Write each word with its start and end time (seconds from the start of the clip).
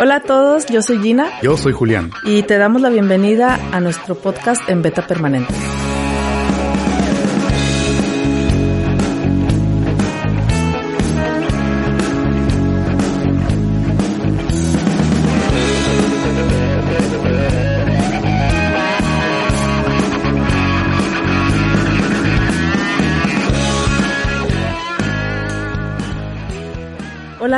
Hola 0.00 0.16
a 0.16 0.20
todos, 0.20 0.66
yo 0.66 0.82
soy 0.82 1.00
Gina. 1.00 1.28
Yo 1.42 1.56
soy 1.56 1.72
Julián. 1.72 2.10
Y 2.24 2.42
te 2.42 2.58
damos 2.58 2.82
la 2.82 2.90
bienvenida 2.90 3.58
a 3.72 3.80
nuestro 3.80 4.14
podcast 4.14 4.68
en 4.68 4.82
beta 4.82 5.06
permanente. 5.06 5.54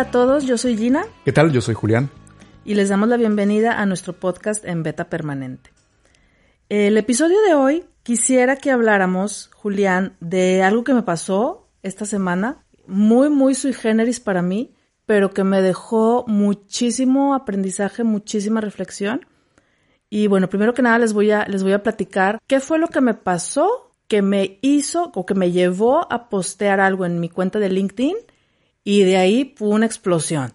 Hola 0.01 0.09
a 0.09 0.13
todos, 0.13 0.47
yo 0.47 0.57
soy 0.57 0.79
Gina. 0.79 1.05
¿Qué 1.27 1.33
tal? 1.33 1.53
Yo 1.53 1.61
soy 1.61 1.75
Julián. 1.75 2.09
Y 2.65 2.73
les 2.73 2.89
damos 2.89 3.11
la 3.11 3.19
bienvenida 3.19 3.79
a 3.79 3.85
nuestro 3.85 4.15
podcast 4.15 4.65
en 4.65 4.83
beta 4.83 5.11
permanente. 5.11 5.73
El 6.71 6.97
episodio 6.97 7.37
de 7.43 7.53
hoy 7.53 7.85
quisiera 8.03 8.57
que 8.57 8.71
habláramos, 8.71 9.51
Julián, 9.53 10.17
de 10.21 10.63
algo 10.63 10.85
que 10.85 10.95
me 10.95 11.03
pasó 11.03 11.69
esta 11.83 12.07
semana, 12.07 12.65
muy, 12.87 13.29
muy 13.29 13.55
sui 13.55 13.75
generis 13.75 14.21
para 14.21 14.41
mí, 14.41 14.75
pero 15.05 15.35
que 15.35 15.45
me 15.45 15.61
dejó 15.61 16.25
muchísimo 16.27 17.35
aprendizaje, 17.35 18.03
muchísima 18.03 18.63
reflexión. 18.63 19.27
Y 20.09 20.29
bueno, 20.29 20.49
primero 20.49 20.73
que 20.73 20.81
nada 20.81 20.99
les 20.99 21.13
voy 21.13 21.31
a, 21.31 21.45
les 21.45 21.63
voy 21.63 21.75
a 21.75 21.83
platicar 21.83 22.39
qué 22.47 22.61
fue 22.61 22.79
lo 22.79 22.89
que 22.89 23.03
me 23.03 23.13
pasó 23.13 23.93
que 24.09 24.23
me 24.23 24.59
hizo 24.63 25.13
o 25.15 25.27
que 25.27 25.35
me 25.35 25.53
llevó 25.53 26.11
a 26.11 26.31
postear 26.31 26.81
algo 26.81 27.05
en 27.05 27.21
mi 27.21 27.29
cuenta 27.29 27.59
de 27.59 27.69
LinkedIn 27.69 28.17
y 28.85 29.03
de 29.05 29.17
ahí 29.17 29.55
fue 29.57 29.69
una 29.69 29.87
explosión. 29.87 30.53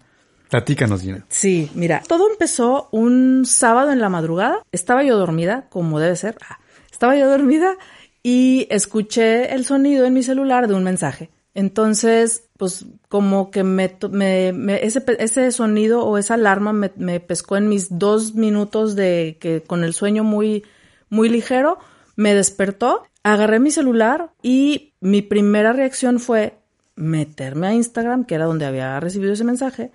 Platícanos, 0.50 1.02
Gina. 1.02 1.24
Sí, 1.28 1.70
mira, 1.74 2.02
todo 2.06 2.30
empezó 2.30 2.88
un 2.92 3.44
sábado 3.46 3.92
en 3.92 4.00
la 4.00 4.08
madrugada. 4.08 4.62
Estaba 4.70 5.02
yo 5.02 5.18
dormida, 5.18 5.66
como 5.70 5.98
debe 5.98 6.14
ser. 6.16 6.36
Ah, 6.48 6.58
estaba 6.90 7.16
yo 7.16 7.28
dormida 7.28 7.76
y 8.22 8.66
escuché 8.70 9.54
el 9.54 9.64
sonido 9.64 10.06
en 10.06 10.14
mi 10.14 10.22
celular 10.22 10.68
de 10.68 10.74
un 10.74 10.84
mensaje. 10.84 11.30
Entonces, 11.54 12.48
pues 12.58 12.84
como 13.08 13.50
que 13.50 13.64
me, 13.64 13.96
me, 14.10 14.84
ese, 14.84 15.02
ese, 15.18 15.50
sonido 15.52 16.04
o 16.04 16.18
esa 16.18 16.34
alarma 16.34 16.72
me, 16.72 16.92
me, 16.96 17.18
pescó 17.18 17.56
en 17.56 17.68
mis 17.68 17.98
dos 17.98 18.34
minutos 18.34 18.94
de 18.94 19.38
que 19.40 19.62
con 19.62 19.82
el 19.82 19.94
sueño 19.94 20.22
muy, 20.22 20.64
muy 21.08 21.28
ligero, 21.28 21.78
me 22.14 22.34
despertó, 22.34 23.04
agarré 23.22 23.58
mi 23.58 23.70
celular 23.70 24.32
y 24.42 24.92
mi 25.00 25.22
primera 25.22 25.72
reacción 25.72 26.18
fue, 26.20 26.58
meterme 26.96 27.68
a 27.68 27.74
Instagram, 27.74 28.24
que 28.24 28.34
era 28.34 28.46
donde 28.46 28.66
había 28.66 28.98
recibido 29.00 29.32
ese 29.32 29.44
mensaje, 29.44 29.92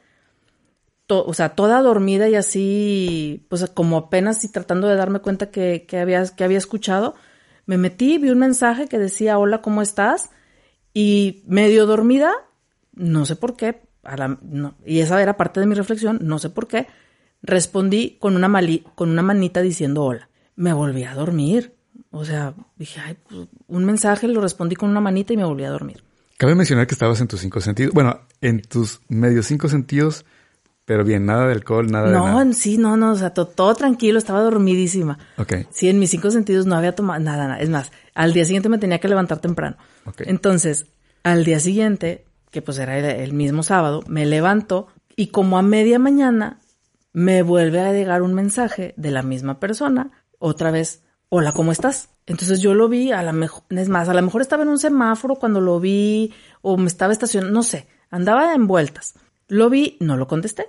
o 1.19 1.33
sea, 1.33 1.49
toda 1.49 1.81
dormida 1.81 2.29
y 2.29 2.35
así, 2.35 3.45
pues 3.49 3.69
como 3.73 3.97
apenas 3.97 4.43
y 4.45 4.51
tratando 4.51 4.87
de 4.87 4.95
darme 4.95 5.19
cuenta 5.19 5.49
que, 5.51 5.85
había, 5.99 6.23
que 6.25 6.43
había 6.43 6.57
escuchado, 6.57 7.15
me 7.65 7.77
metí, 7.77 8.17
vi 8.17 8.29
un 8.29 8.39
mensaje 8.39 8.87
que 8.87 8.97
decía, 8.97 9.37
hola, 9.37 9.61
¿cómo 9.61 9.81
estás? 9.81 10.29
Y 10.93 11.43
medio 11.47 11.85
dormida, 11.85 12.31
no 12.93 13.25
sé 13.25 13.35
por 13.35 13.55
qué, 13.57 13.81
y 14.85 14.99
esa 14.99 15.21
era 15.21 15.37
parte 15.37 15.59
de 15.59 15.65
mi 15.65 15.75
reflexión, 15.75 16.19
no 16.21 16.39
sé 16.39 16.49
por 16.49 16.67
qué, 16.67 16.87
respondí 17.41 18.17
con 18.19 18.35
una, 18.35 18.49
con 18.95 19.09
una 19.09 19.21
manita 19.21 19.61
diciendo 19.61 20.03
hola. 20.03 20.29
Me 20.55 20.73
volví 20.73 21.03
a 21.03 21.15
dormir. 21.15 21.75
O 22.11 22.25
sea, 22.25 22.53
dije, 22.75 22.99
ay, 22.99 23.17
pues, 23.27 23.47
un 23.67 23.85
mensaje, 23.85 24.27
lo 24.27 24.41
respondí 24.41 24.75
con 24.75 24.89
una 24.89 24.99
manita 24.99 25.33
y 25.33 25.37
me 25.37 25.45
volví 25.45 25.63
a 25.63 25.69
dormir. 25.69 26.03
Cabe 26.41 26.55
mencionar 26.55 26.87
que 26.87 26.95
estabas 26.95 27.21
en 27.21 27.27
tus 27.27 27.39
cinco 27.39 27.61
sentidos. 27.61 27.93
Bueno, 27.93 28.21
en 28.41 28.63
tus 28.63 29.01
medios 29.07 29.45
cinco 29.45 29.67
sentidos, 29.69 30.25
pero 30.85 31.03
bien, 31.03 31.23
nada 31.27 31.45
de 31.45 31.53
alcohol, 31.53 31.91
nada 31.91 32.05
no, 32.05 32.09
de 32.09 32.31
nada. 32.31 32.45
No, 32.45 32.53
sí, 32.53 32.79
no, 32.79 32.97
no, 32.97 33.11
o 33.11 33.15
sea, 33.15 33.29
todo, 33.29 33.75
tranquilo, 33.75 34.17
estaba 34.17 34.41
dormidísima. 34.41 35.19
Ok. 35.37 35.67
Sí, 35.69 35.87
en 35.87 35.99
mis 35.99 36.09
cinco 36.09 36.31
sentidos 36.31 36.65
no 36.65 36.73
había 36.73 36.95
tomado 36.95 37.19
nada, 37.19 37.47
nada. 37.47 37.59
Es 37.59 37.69
más, 37.69 37.91
al 38.15 38.33
día 38.33 38.43
siguiente 38.43 38.69
me 38.69 38.79
tenía 38.79 38.97
que 38.97 39.07
levantar 39.07 39.37
temprano. 39.37 39.77
Ok. 40.05 40.21
Entonces, 40.25 40.87
al 41.21 41.43
día 41.43 41.59
siguiente, 41.59 42.25
que 42.49 42.63
pues 42.63 42.79
era 42.79 42.97
el 42.97 43.33
mismo 43.33 43.61
sábado, 43.61 44.03
me 44.07 44.25
levanto 44.25 44.87
y 45.15 45.27
como 45.27 45.59
a 45.59 45.61
media 45.61 45.99
mañana 45.99 46.59
me 47.13 47.43
vuelve 47.43 47.81
a 47.81 47.93
llegar 47.93 48.23
un 48.23 48.33
mensaje 48.33 48.95
de 48.97 49.11
la 49.11 49.21
misma 49.21 49.59
persona, 49.59 50.09
otra 50.39 50.71
vez, 50.71 51.03
hola, 51.33 51.53
¿cómo 51.53 51.71
estás? 51.71 52.09
Entonces 52.25 52.59
yo 52.59 52.73
lo 52.73 52.89
vi, 52.89 53.13
a 53.13 53.23
la 53.23 53.31
mejor, 53.31 53.63
es 53.69 53.87
más, 53.87 54.09
a 54.09 54.13
lo 54.13 54.21
mejor 54.21 54.41
estaba 54.41 54.63
en 54.63 54.69
un 54.69 54.77
semáforo 54.77 55.35
cuando 55.35 55.61
lo 55.61 55.79
vi 55.79 56.33
o 56.61 56.75
me 56.75 56.87
estaba 56.87 57.13
estacionando, 57.13 57.53
no 57.53 57.63
sé, 57.63 57.87
andaba 58.09 58.53
en 58.53 58.67
vueltas. 58.67 59.13
Lo 59.47 59.69
vi, 59.69 59.95
no 60.01 60.17
lo 60.17 60.27
contesté. 60.27 60.67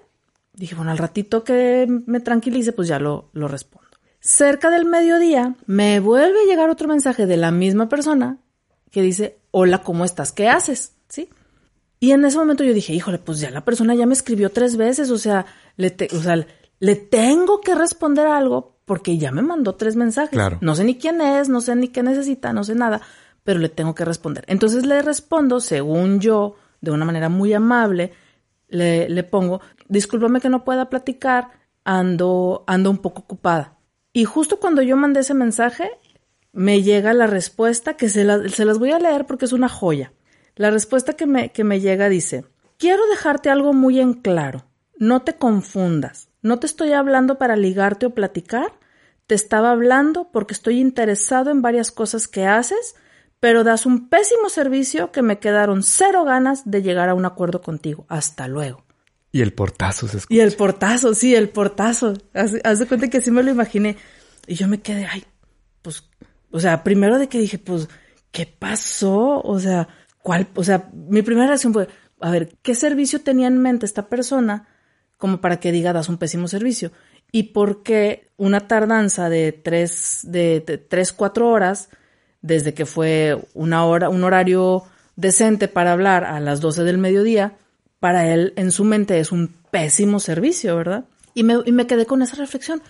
Dije, 0.53 0.77
bueno, 0.77 0.93
al 0.93 0.99
ratito 0.99 1.43
que 1.43 1.89
me 2.07 2.21
tranquilice, 2.21 2.73
pues 2.73 2.87
ya 2.87 3.01
lo, 3.01 3.29
respondo. 3.35 3.89
Cerca 4.21 4.71
del 4.71 4.85
mediodía 4.85 5.57
me 5.67 5.99
vuelve 5.99 6.39
a 6.43 6.47
llegar 6.47 6.71
otro 6.71 6.87
mensaje 6.87 7.27
de 7.27 7.37
la 7.37 7.51
misma 7.51 7.89
persona 7.89 8.39
que 8.93 9.03
dice, 9.03 9.41
hola, 9.51 9.83
¿cómo 9.83 10.05
estás? 10.05 10.31
¿Qué 10.31 10.49
haces? 10.49 10.93
¿Sí? 11.09 11.29
Y 11.99 12.13
en 12.13 12.25
ese 12.25 12.39
momento 12.39 12.63
yo 12.63 12.73
dije, 12.73 12.93
híjole, 12.93 13.19
pues 13.19 13.41
ya 13.41 13.51
la 13.51 13.65
persona 13.65 13.97
ya 13.97 14.07
me 14.07 14.15
escribió 14.15 14.51
tres 14.51 14.77
veces, 14.77 15.11
o 15.11 15.19
sea, 15.19 15.45
le, 15.77 15.97
o 16.17 16.23
sea, 16.23 16.47
le 16.79 16.95
tengo 16.95 17.61
que 17.61 17.75
responder 17.75 18.29
algo 18.29 18.72
porque 18.85 19.19
ya 19.19 19.33
me 19.33 19.43
mandó 19.43 19.75
tres 19.75 19.97
mensajes. 19.97 20.31
Claro. 20.31 20.59
No 20.61 20.75
sé 20.75 20.85
ni 20.85 20.97
quién 20.97 21.21
es, 21.21 21.49
no 21.49 21.61
sé 21.61 21.77
ni 21.77 21.89
qué 21.89 22.03
necesita, 22.03 22.53
no 22.53 22.65
sé 22.65 22.75
nada, 22.75 23.01
pero 23.45 23.59
le 23.61 23.69
tengo 23.69 23.95
que 23.95 24.05
responder. 24.05 24.45
Entonces 24.49 24.87
le 24.87 25.03
respondo, 25.03 25.61
según 25.61 26.21
yo, 26.21 26.57
de 26.81 26.91
una 26.91 27.05
manera 27.05 27.29
muy 27.29 27.53
amable, 27.53 28.13
le, 28.69 29.09
le 29.09 29.23
pongo, 29.23 29.61
discúlpame 29.89 30.41
que 30.41 30.49
no 30.49 30.65
pueda 30.65 30.91
platicar, 30.91 31.51
ando, 31.85 32.65
ando 32.67 32.91
un 32.91 32.99
poco 32.99 33.23
ocupada. 33.23 33.79
Y 34.13 34.25
justo 34.25 34.59
cuando 34.59 34.83
yo 34.83 34.97
mandé 34.97 35.21
ese 35.21 35.35
mensaje, 35.35 35.91
me 36.53 36.83
llega 36.83 37.15
la 37.15 37.27
respuesta 37.27 37.97
que 37.97 38.09
se, 38.09 38.49
se 38.51 38.65
las 38.65 38.79
voy 38.79 38.93
a 38.93 38.99
leer 38.99 39.27
porque 39.27 39.47
es 39.47 39.53
una 39.53 39.69
joya. 39.69 40.13
La 40.55 40.71
respuesta 40.71 41.15
que 41.15 41.27
me, 41.27 41.51
que 41.51 41.65
me 41.65 41.81
llega 41.81 42.09
dice, 42.09 42.45
quiero 42.77 43.07
dejarte 43.09 43.49
algo 43.49 43.73
muy 43.73 44.01
en 44.01 44.15
claro. 44.15 44.67
No 44.99 45.23
te 45.23 45.35
confundas. 45.35 46.29
No 46.43 46.59
te 46.59 46.67
estoy 46.67 46.93
hablando 46.93 47.39
para 47.39 47.57
ligarte 47.57 48.07
o 48.07 48.11
platicar, 48.11 48.73
te 49.27 49.37
estaba 49.37 49.71
hablando 49.71 50.29
porque 50.33 50.55
estoy 50.55 50.81
interesado 50.81 51.51
en 51.51 51.63
varias 51.63 51.93
cosas 51.93 52.27
que 52.27 52.47
haces, 52.47 52.97
pero 53.39 53.65
das 53.65 53.87
un 53.87 54.09
pésimo 54.09 54.49
servicio 54.49 55.13
que 55.13 55.23
me 55.23 55.39
quedaron 55.39 55.83
cero 55.83 56.25
ganas 56.25 56.69
de 56.69 56.83
llegar 56.83 57.09
a 57.09 57.15
un 57.15 57.25
acuerdo 57.25 57.63
contigo. 57.63 58.07
Hasta 58.09 58.49
luego. 58.49 58.85
Y 59.31 59.41
el 59.41 59.53
portazo 59.53 60.09
se 60.09 60.19
escucha. 60.19 60.35
Y 60.35 60.41
el 60.41 60.53
portazo, 60.55 61.15
sí, 61.15 61.35
el 61.35 61.49
portazo. 61.49 62.15
Haz, 62.35 62.79
de 62.79 62.87
cuenta 62.87 63.09
que 63.09 63.21
sí 63.21 63.31
me 63.31 63.43
lo 63.43 63.51
imaginé. 63.51 63.97
Y 64.47 64.57
yo 64.57 64.69
me 64.69 64.83
quedé, 64.83 65.07
ay, 65.07 65.25
pues, 65.81 66.05
o 66.51 66.61
sea, 66.61 66.85
primero 66.85 67.19
de 67.19 67.29
que 67.29 67.39
dije, 67.39 67.59
pues, 67.59 67.89
¿qué 68.31 68.47
pasó? 68.47 69.41
O 69.41 69.59
sea, 69.59 69.89
¿cuál? 70.19 70.49
O 70.55 70.65
sea, 70.65 70.91
mi 70.93 71.23
primera 71.23 71.47
reacción 71.47 71.73
fue, 71.73 71.89
a 72.21 72.31
ver, 72.31 72.57
¿qué 72.63 72.75
servicio 72.75 73.23
tenía 73.23 73.47
en 73.47 73.59
mente 73.59 73.87
esta 73.87 74.09
persona 74.09 74.69
como 75.23 75.41
para 75.41 75.61
que 75.61 75.71
diga 75.71 75.93
das 75.93 76.09
un 76.09 76.19
pésimo 76.19 76.49
servicio. 76.49 76.91
Y 77.31 77.55
porque 77.55 78.33
una 78.39 78.67
tardanza 78.67 79.29
de 79.29 79.53
tres, 79.53 80.23
de, 80.25 80.61
tres, 80.61 81.13
cuatro 81.13 81.49
horas, 81.49 81.91
desde 82.41 82.75
que 82.75 82.87
fue 82.87 83.39
una 83.55 83.85
hora, 83.85 84.09
un 84.09 84.25
horario 84.25 84.83
decente 85.15 85.69
para 85.69 85.93
hablar 85.93 86.25
a 86.25 86.41
las 86.41 86.61
12 86.61 86.83
del 86.83 86.99
mediodía, 86.99 87.57
para 88.01 88.35
él 88.35 88.53
en 88.57 88.73
su 88.73 88.83
mente 88.83 89.21
es 89.21 89.31
un 89.31 89.55
pésimo 89.71 90.19
servicio, 90.19 90.75
¿verdad? 90.77 91.05
Y 91.35 91.45
me, 91.45 91.59
y 91.65 91.71
me 91.71 91.87
quedé 91.87 92.05
con 92.05 92.21
esa 92.23 92.35
reflexión. 92.35 92.83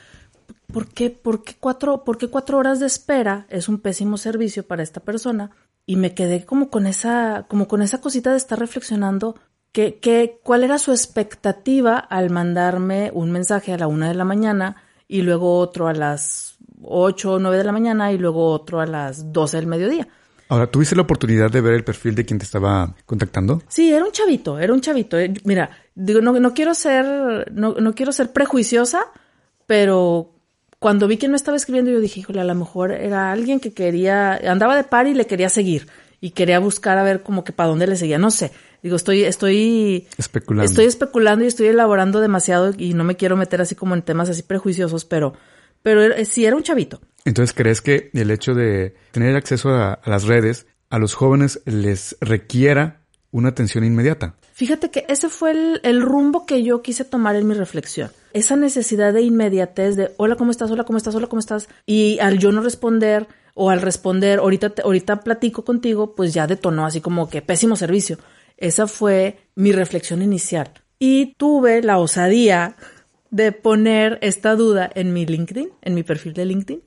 ¿Por 0.73 0.89
qué, 0.89 1.11
por, 1.11 1.45
qué 1.45 1.57
cuatro, 1.61 2.03
¿Por 2.03 2.17
qué 2.17 2.29
cuatro 2.29 2.57
horas 2.57 2.81
de 2.81 2.87
espera 2.87 3.45
es 3.51 3.69
un 3.69 3.79
pésimo 3.79 4.17
servicio 4.17 4.67
para 4.67 4.83
esta 4.83 5.01
persona? 5.01 5.51
Y 5.85 5.97
me 5.97 6.15
quedé 6.15 6.47
como 6.47 6.71
con 6.71 6.87
esa, 6.87 7.45
como 7.47 7.69
con 7.69 7.83
esa 7.83 8.01
cosita 8.01 8.31
de 8.31 8.39
estar 8.39 8.59
reflexionando 8.59 9.37
¿Qué, 9.73 9.99
qué, 10.01 10.39
¿Cuál 10.43 10.65
era 10.65 10.79
su 10.79 10.91
expectativa 10.93 11.99
al 11.99 12.29
mandarme 12.31 13.11
un 13.15 13.33
mensaje 13.33 13.73
a 13.73 13.79
la 13.79 13.87
una 13.87 14.09
de 14.09 14.15
la 14.15 14.25
mañana 14.25 14.77
y 15.09 15.23
luego 15.23 15.59
otro 15.59 15.89
a 15.89 15.95
las 15.95 16.59
ocho 16.83 17.33
o 17.33 17.39
nueve 17.39 17.57
de 17.57 17.65
la 17.65 17.73
mañana 17.73 18.13
y 18.13 18.19
luego 18.19 18.51
otro 18.51 18.81
a 18.81 18.87
las 18.87 19.33
doce 19.33 19.57
del 19.57 19.67
mediodía? 19.67 20.09
Ahora, 20.49 20.67
¿tuviste 20.67 20.95
la 20.95 21.03
oportunidad 21.03 21.51
de 21.51 21.63
ver 21.63 21.73
el 21.73 21.85
perfil 21.85 22.15
de 22.15 22.27
quien 22.27 22.39
te 22.39 22.45
estaba 22.45 22.95
contactando? 23.07 23.63
Sí, 23.69 23.91
era 23.91 24.05
un 24.05 24.13
chavito, 24.13 24.59
era 24.59 24.75
un 24.75 24.83
chavito. 24.83 25.19
Eh, 25.19 25.33
mira, 25.45 25.71
digo, 25.95 26.21
no, 26.21 26.39
no 26.39 26.53
quiero 26.53 26.75
ser, 26.75 27.51
no, 27.53 27.73
no 27.73 27.95
quiero 27.95 28.13
ser 28.13 28.33
prejuiciosa, 28.33 29.07
pero 29.67 30.35
cuando 30.79 31.09
vi 31.09 31.17
que 31.17 31.29
me 31.29 31.37
estaba 31.37 31.57
escribiendo, 31.57 31.91
yo 31.91 32.01
dije, 32.01 32.21
híjole, 32.21 32.43
a 32.43 32.45
lo 32.45 32.55
mejor 32.55 32.93
era 32.93 33.33
alguien 33.33 33.61
que 33.61 33.73
quería, 33.73 34.35
andaba 34.51 34.77
de 34.77 34.85
par 34.85 35.07
y 35.07 35.15
le 35.15 35.27
quería 35.27 35.49
seguir 35.49 35.89
y 36.21 36.33
quería 36.33 36.59
buscar 36.59 36.99
a 36.99 37.03
ver 37.03 37.23
como 37.23 37.45
que 37.45 37.53
para 37.53 37.71
dónde 37.71 37.87
le 37.87 37.97
seguía, 37.97 38.19
no 38.19 38.31
sé. 38.31 38.53
Digo, 38.83 38.97
estoy, 38.97 39.23
estoy 39.23 40.09
especulando. 40.19 40.69
Estoy 40.69 40.87
especulando 40.87 41.45
y 41.45 41.49
estoy 41.49 41.69
elaborando 41.69 42.21
demasiado 42.21 42.73
y 42.77 42.95
no 42.95 43.05
me 43.05 43.17
quiero 43.17 43.37
meter 43.37 43.61
así 43.61 43.75
como 43.75 43.95
en 43.95 44.03
temas 44.03 44.29
así 44.29 44.43
prejuiciosos, 44.43 45.05
pero, 45.05 45.35
pero 45.83 46.03
sí 46.25 46.45
era 46.45 46.57
un 46.57 46.63
chavito. 46.63 47.01
Entonces, 47.25 47.55
¿crees 47.55 47.81
que 47.81 48.11
el 48.13 48.31
hecho 48.31 48.55
de 48.55 48.97
tener 49.13 49.37
acceso 49.37 49.71
a, 49.71 50.01
las 50.05 50.25
redes 50.25 50.67
a 50.91 50.99
los 50.99 51.15
jóvenes 51.15 51.63
les 51.65 52.19
requiera 52.21 53.03
una 53.31 53.49
atención 53.49 53.83
inmediata. 53.83 54.35
Fíjate 54.53 54.91
que 54.91 55.07
ese 55.09 55.31
fue 55.31 55.53
el, 55.53 55.81
el, 55.85 56.03
rumbo 56.03 56.45
que 56.45 56.63
yo 56.63 56.83
quise 56.83 57.05
tomar 57.05 57.35
en 57.35 57.49
mi 57.49 57.55
reflexión. 57.55 58.11
Esa 58.35 58.57
necesidad 58.57 59.15
de 59.15 59.23
inmediatez 59.23 59.97
de 59.97 60.13
hola, 60.19 60.37
¿cómo 60.37 60.51
estás? 60.51 60.71
Hola, 60.71 60.85
¿cómo 60.85 60.99
estás? 60.99 61.15
Hola, 61.15 61.29
¿cómo 61.29 61.41
estás? 61.41 61.69
Y 61.87 62.19
al 62.21 62.39
yo 62.39 62.53
no 62.53 62.61
responder 62.61 63.27
o 63.55 63.71
al 63.71 63.81
responder 63.81 64.39
ahorita, 64.39 64.75
ahorita 64.85 65.21
platico 65.21 65.65
contigo, 65.65 66.15
pues 66.15 66.35
ya 66.35 66.47
detonó 66.47 66.85
así 66.85 67.01
como 67.01 67.31
que 67.31 67.41
pésimo 67.41 67.75
servicio. 67.75 68.19
Esa 68.63 68.87
fue 68.87 69.39
mi 69.57 69.73
reflexión 69.73 70.23
inicial. 70.23 70.71
Y 71.01 71.35
tuve 71.35 71.83
la 71.83 71.99
osadía 71.99 72.77
de 73.29 73.51
poner 73.51 74.21
esta 74.23 74.55
duda 74.55 74.89
en 74.95 75.13
mi 75.13 75.27
LinkedIn, 75.27 75.71
en 75.83 75.95
mi 75.95 76.05
perfil 76.05 76.33
de 76.33 76.45
LinkedIn. 76.45 76.81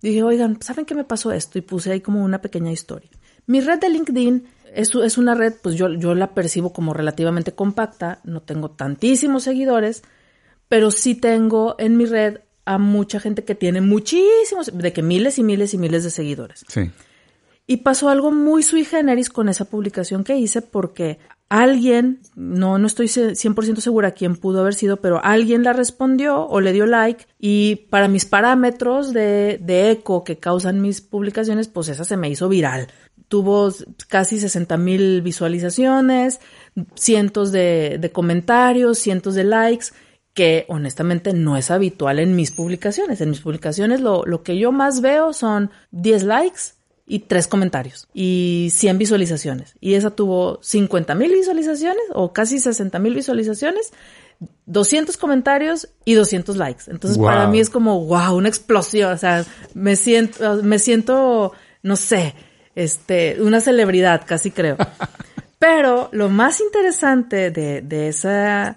Dije, 0.00 0.22
oigan, 0.22 0.62
¿saben 0.62 0.86
qué 0.86 0.94
me 0.94 1.04
pasó 1.04 1.30
esto? 1.30 1.58
Y 1.58 1.60
puse 1.60 1.92
ahí 1.92 2.00
como 2.00 2.24
una 2.24 2.40
pequeña 2.40 2.72
historia. 2.72 3.10
Mi 3.46 3.60
red 3.60 3.78
de 3.78 3.90
LinkedIn 3.90 4.44
es, 4.74 4.94
es 4.94 5.18
una 5.18 5.34
red, 5.34 5.52
pues 5.62 5.76
yo, 5.76 5.92
yo 5.92 6.14
la 6.14 6.32
percibo 6.32 6.72
como 6.72 6.94
relativamente 6.94 7.52
compacta, 7.52 8.20
no 8.24 8.40
tengo 8.40 8.70
tantísimos 8.70 9.42
seguidores, 9.42 10.04
pero 10.70 10.90
sí 10.90 11.14
tengo 11.14 11.76
en 11.78 11.98
mi 11.98 12.06
red 12.06 12.38
a 12.64 12.78
mucha 12.78 13.20
gente 13.20 13.44
que 13.44 13.54
tiene 13.54 13.82
muchísimos, 13.82 14.70
de 14.72 14.92
que 14.94 15.02
miles 15.02 15.38
y 15.38 15.42
miles 15.42 15.74
y 15.74 15.78
miles 15.78 16.04
de 16.04 16.10
seguidores. 16.10 16.64
Sí. 16.68 16.90
Y 17.72 17.78
pasó 17.78 18.10
algo 18.10 18.30
muy 18.32 18.62
sui 18.62 18.84
generis 18.84 19.30
con 19.30 19.48
esa 19.48 19.64
publicación 19.64 20.24
que 20.24 20.36
hice 20.36 20.60
porque 20.60 21.18
alguien, 21.48 22.20
no, 22.34 22.76
no 22.76 22.86
estoy 22.86 23.06
100% 23.06 23.78
segura 23.78 24.10
quién 24.10 24.36
pudo 24.36 24.60
haber 24.60 24.74
sido, 24.74 24.98
pero 24.98 25.24
alguien 25.24 25.62
la 25.62 25.72
respondió 25.72 26.46
o 26.46 26.60
le 26.60 26.74
dio 26.74 26.84
like 26.84 27.26
y 27.38 27.86
para 27.88 28.08
mis 28.08 28.26
parámetros 28.26 29.14
de, 29.14 29.58
de 29.58 29.90
eco 29.90 30.22
que 30.22 30.36
causan 30.36 30.82
mis 30.82 31.00
publicaciones, 31.00 31.68
pues 31.68 31.88
esa 31.88 32.04
se 32.04 32.18
me 32.18 32.28
hizo 32.28 32.50
viral 32.50 32.88
tuvo 33.28 33.70
casi 34.08 34.38
60 34.38 34.76
mil 34.76 35.22
visualizaciones, 35.22 36.40
cientos 36.94 37.52
de, 37.52 37.96
de, 37.98 38.12
comentarios, 38.12 38.98
cientos 38.98 39.34
de 39.34 39.44
likes, 39.44 39.86
que 40.34 40.66
honestamente 40.68 41.32
no 41.32 41.56
es 41.56 41.70
habitual 41.70 42.18
en 42.18 42.36
mis 42.36 42.50
publicaciones. 42.50 43.22
En 43.22 43.30
mis 43.30 43.40
publicaciones 43.40 44.02
lo, 44.02 44.26
lo 44.26 44.42
que 44.42 44.58
yo 44.58 44.72
más 44.72 45.00
veo 45.00 45.32
son 45.32 45.70
10 45.92 46.24
likes 46.24 46.81
y 47.06 47.20
3 47.20 47.48
comentarios 47.48 48.08
y 48.14 48.68
100 48.72 48.98
visualizaciones. 48.98 49.74
Y 49.80 49.94
esa 49.94 50.10
tuvo 50.10 50.58
50 50.62 51.14
mil 51.14 51.32
visualizaciones 51.32 52.02
o 52.14 52.32
casi 52.32 52.58
60 52.58 52.98
mil 52.98 53.14
visualizaciones. 53.14 53.92
200 54.66 55.16
comentarios 55.18 55.88
y 56.04 56.14
200 56.14 56.56
likes. 56.56 56.84
Entonces 56.88 57.16
wow. 57.16 57.26
para 57.26 57.46
mí 57.46 57.60
es 57.60 57.70
como, 57.70 58.04
wow, 58.06 58.34
una 58.34 58.48
explosión. 58.48 59.12
O 59.12 59.18
sea, 59.18 59.44
me 59.74 59.94
siento, 59.94 60.62
me 60.62 60.78
siento, 60.78 61.52
no 61.82 61.96
sé, 61.96 62.34
este, 62.74 63.40
una 63.40 63.60
celebridad, 63.60 64.22
casi 64.26 64.50
creo. 64.50 64.76
Pero 65.58 66.08
lo 66.10 66.28
más 66.28 66.60
interesante 66.60 67.52
de, 67.52 67.82
de, 67.82 68.08
esa, 68.08 68.76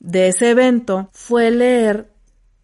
de 0.00 0.28
ese 0.28 0.50
evento 0.50 1.08
fue 1.12 1.50
leer 1.50 2.10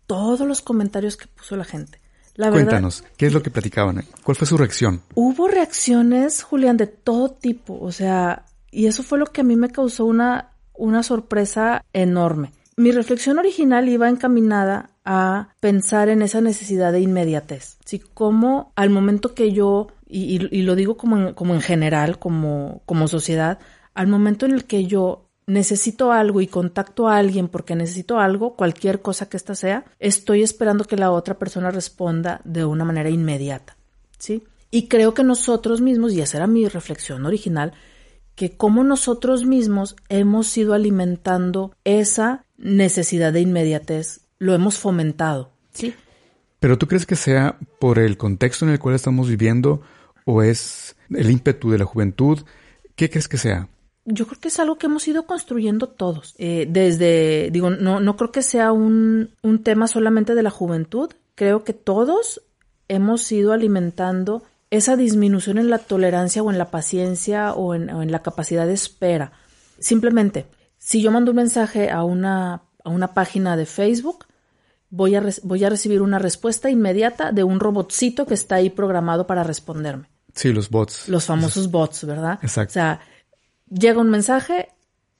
todos 0.07 0.41
los 0.41 0.61
comentarios 0.61 1.17
que 1.17 1.27
puso 1.27 1.57
la 1.57 1.65
gente. 1.65 2.02
La 2.35 2.51
Cuéntanos, 2.51 3.05
¿qué 3.17 3.27
es 3.27 3.33
lo 3.33 3.43
que 3.43 3.51
platicaban? 3.51 4.05
¿Cuál 4.23 4.37
fue 4.37 4.47
su 4.47 4.57
reacción? 4.57 5.03
Hubo 5.15 5.49
reacciones, 5.49 6.43
Julián, 6.43 6.77
de 6.77 6.87
todo 6.87 7.31
tipo. 7.31 7.79
O 7.81 7.93
sea, 7.93 8.47
y 8.71 8.87
eso 8.87 9.03
fue 9.03 9.19
lo 9.19 9.27
que 9.27 9.43
a 9.43 9.45
mí 9.45 9.57
me 9.57 9.71
causó 9.71 10.07
una, 10.07 10.53
una 10.73 11.03
sorpresa 11.03 11.85
enorme. 11.93 12.53
Mi 12.77 12.91
reflexión 12.91 13.39
original 13.39 13.89
iba 13.89 14.09
encaminada 14.09 14.91
a 15.05 15.49
pensar 15.61 16.09
en 16.09 16.23
esa 16.23 16.41
necesidad 16.41 16.93
de 16.93 17.01
inmediatez. 17.01 17.77
¿sí? 17.85 17.99
Como 17.99 18.73
al 18.77 18.89
momento 18.89 19.35
que 19.35 19.53
yo 19.53 19.89
y, 20.13 20.47
y, 20.51 20.63
lo 20.63 20.75
digo 20.75 20.97
como 20.97 21.17
en, 21.17 21.35
como 21.35 21.55
en 21.55 21.63
general, 21.63 22.19
como, 22.19 22.83
como 22.85 23.09
sociedad, 23.09 23.59
al 23.95 24.09
momento 24.09 24.45
en 24.45 24.53
el 24.53 24.67
que 24.67 24.85
yo 24.85 25.22
necesito 25.47 26.13
algo 26.13 26.41
y 26.41 26.47
contacto 26.47 27.09
a 27.09 27.17
alguien 27.17 27.49
porque 27.49 27.75
necesito 27.75 28.19
algo, 28.19 28.55
cualquier 28.55 29.03
cosa 29.03 29.29
que 29.29 29.37
ésta 29.37 29.55
sea, 29.55 29.85
estoy 29.99 30.43
esperando 30.43 30.85
que 30.85 30.97
la 30.97 31.11
otra 31.11 31.39
persona 31.39 31.71
responda 31.71 32.41
de 32.45 32.65
una 32.65 32.85
manera 32.85 33.11
inmediata, 33.11 33.77
¿sí? 34.19 34.45
Y 34.71 34.89
creo 34.89 35.15
que 35.15 35.25
nosotros 35.25 35.81
mismos, 35.81 36.13
y 36.13 36.21
esa 36.21 36.39
era 36.39 36.47
mi 36.47 36.67
reflexión 36.69 37.27
original, 37.27 37.73
que 38.35 38.57
como 38.57 38.85
nosotros 38.85 39.45
mismos 39.45 39.97
hemos 40.09 40.57
ido 40.57 40.75
alimentando 40.75 41.75
esa 41.85 42.47
necesidad 42.57 43.33
de 43.33 43.41
inmediatez, 43.41 44.21
lo 44.39 44.55
hemos 44.55 44.79
fomentado, 44.79 45.53
¿sí? 45.73 45.95
Pero 46.59 46.79
tú 46.79 46.87
crees 46.87 47.07
que 47.07 47.17
sea 47.17 47.59
por 47.81 47.99
el 47.99 48.17
contexto 48.17 48.65
en 48.65 48.71
el 48.71 48.79
cual 48.79 48.95
estamos 48.95 49.29
viviendo 49.29 49.83
o 50.25 50.43
es 50.43 50.97
el 51.11 51.31
ímpetu 51.31 51.71
de 51.71 51.79
la 51.79 51.85
juventud? 51.85 52.41
¿Qué 52.95 53.11
crees 53.11 53.29
que 53.29 53.39
sea? 53.39 53.69
Yo 54.05 54.27
creo 54.27 54.41
que 54.41 54.49
es 54.49 54.59
algo 54.59 54.79
que 54.79 54.87
hemos 54.87 55.07
ido 55.07 55.27
construyendo 55.27 55.87
todos. 55.87 56.35
Eh, 56.39 56.67
desde, 56.69 57.51
digo, 57.53 57.71
no, 57.71 58.01
no 58.01 58.17
creo 58.17 58.33
que 58.33 58.43
sea 58.43 58.73
un, 58.73 59.31
un 59.43 59.63
tema 59.63 59.87
solamente 59.87 60.35
de 60.35 60.43
la 60.43 60.51
juventud. 60.51 61.11
Creo 61.35 61.63
que 61.65 61.73
todos 61.73 62.43
hemos 62.89 63.31
ido 63.31 63.53
alimentando 63.53 64.43
esa 64.71 64.97
disminución 64.97 65.59
en 65.59 65.71
la 65.71 65.79
tolerancia 65.79 66.43
o 66.43 66.51
en 66.51 66.59
la 66.59 66.71
paciencia 66.71 67.53
o 67.53 67.75
en, 67.75 67.91
o 67.91 68.03
en 68.03 68.11
la 68.11 68.23
capacidad 68.23 68.67
de 68.67 68.73
espera. 68.73 69.33
Simplemente, 69.79 70.47
si 70.79 71.01
yo 71.03 71.13
mando 71.13 71.31
un 71.31 71.37
mensaje 71.37 71.91
a 71.91 72.03
una, 72.05 72.63
a 72.83 72.91
una 72.91 73.15
página 73.15 73.57
de 73.57 73.67
Facebook, 73.67 74.27
voy 74.91 75.15
a, 75.15 75.23
voy 75.43 75.65
a 75.65 75.71
recibir 75.71 76.03
una 76.03 76.19
respuesta 76.19 76.71
inmediata 76.71 77.33
de 77.33 77.45
un 77.45 77.61
robotcito 77.61 78.27
que 78.27 78.35
está 78.35 78.57
ahí 78.57 78.71
programado 78.71 79.27
para 79.27 79.45
responderme. 79.45 80.09
Sí, 80.35 80.53
los 80.53 80.71
bots. 80.71 81.09
Los 81.09 81.27
famosos 81.27 81.71
bots, 81.71 82.05
¿verdad? 82.05 82.39
Exacto. 82.43 82.71
O 82.71 82.75
sea, 82.75 83.01
llega 83.73 84.01
un 84.01 84.11
mensaje 84.11 84.69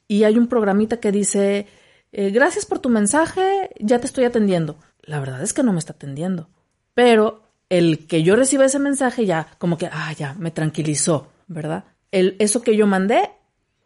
y 0.09 0.25
hay 0.25 0.39
un 0.39 0.49
programita 0.49 0.99
que 0.99 1.13
dice, 1.13 1.67
eh, 2.13 2.31
gracias 2.31 2.67
por 2.67 2.79
tu 2.79 2.89
mensaje, 2.89 3.71
ya 3.81 3.99
te 3.99 4.07
estoy 4.07 4.25
atendiendo. 4.25 4.77
La 5.03 5.21
verdad 5.21 5.43
es 5.43 5.53
que 5.53 5.63
no 5.63 5.73
me 5.73 5.79
está 5.79 5.93
atendiendo. 5.93 6.49
Pero 6.95 7.43
el 7.69 8.07
que 8.07 8.23
yo 8.23 8.37
reciba 8.37 8.65
ese 8.65 8.79
mensaje 8.79 9.25
ya, 9.27 9.49
como 9.59 9.79
que, 9.79 9.87
ah, 9.87 10.13
ya, 10.17 10.35
me 10.39 10.51
tranquilizó, 10.51 11.29
¿verdad? 11.49 11.85
El, 12.11 12.37
eso 12.39 12.63
que 12.63 12.77
yo 12.77 12.87
mandé 12.87 13.31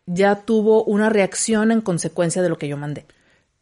ya 0.06 0.42
tuvo 0.42 0.84
una 0.84 1.08
reacción 1.08 1.70
en 1.70 1.80
consecuencia 1.80 2.42
de 2.42 2.48
lo 2.48 2.58
que 2.58 2.68
yo 2.68 2.76
mandé. 2.76 3.06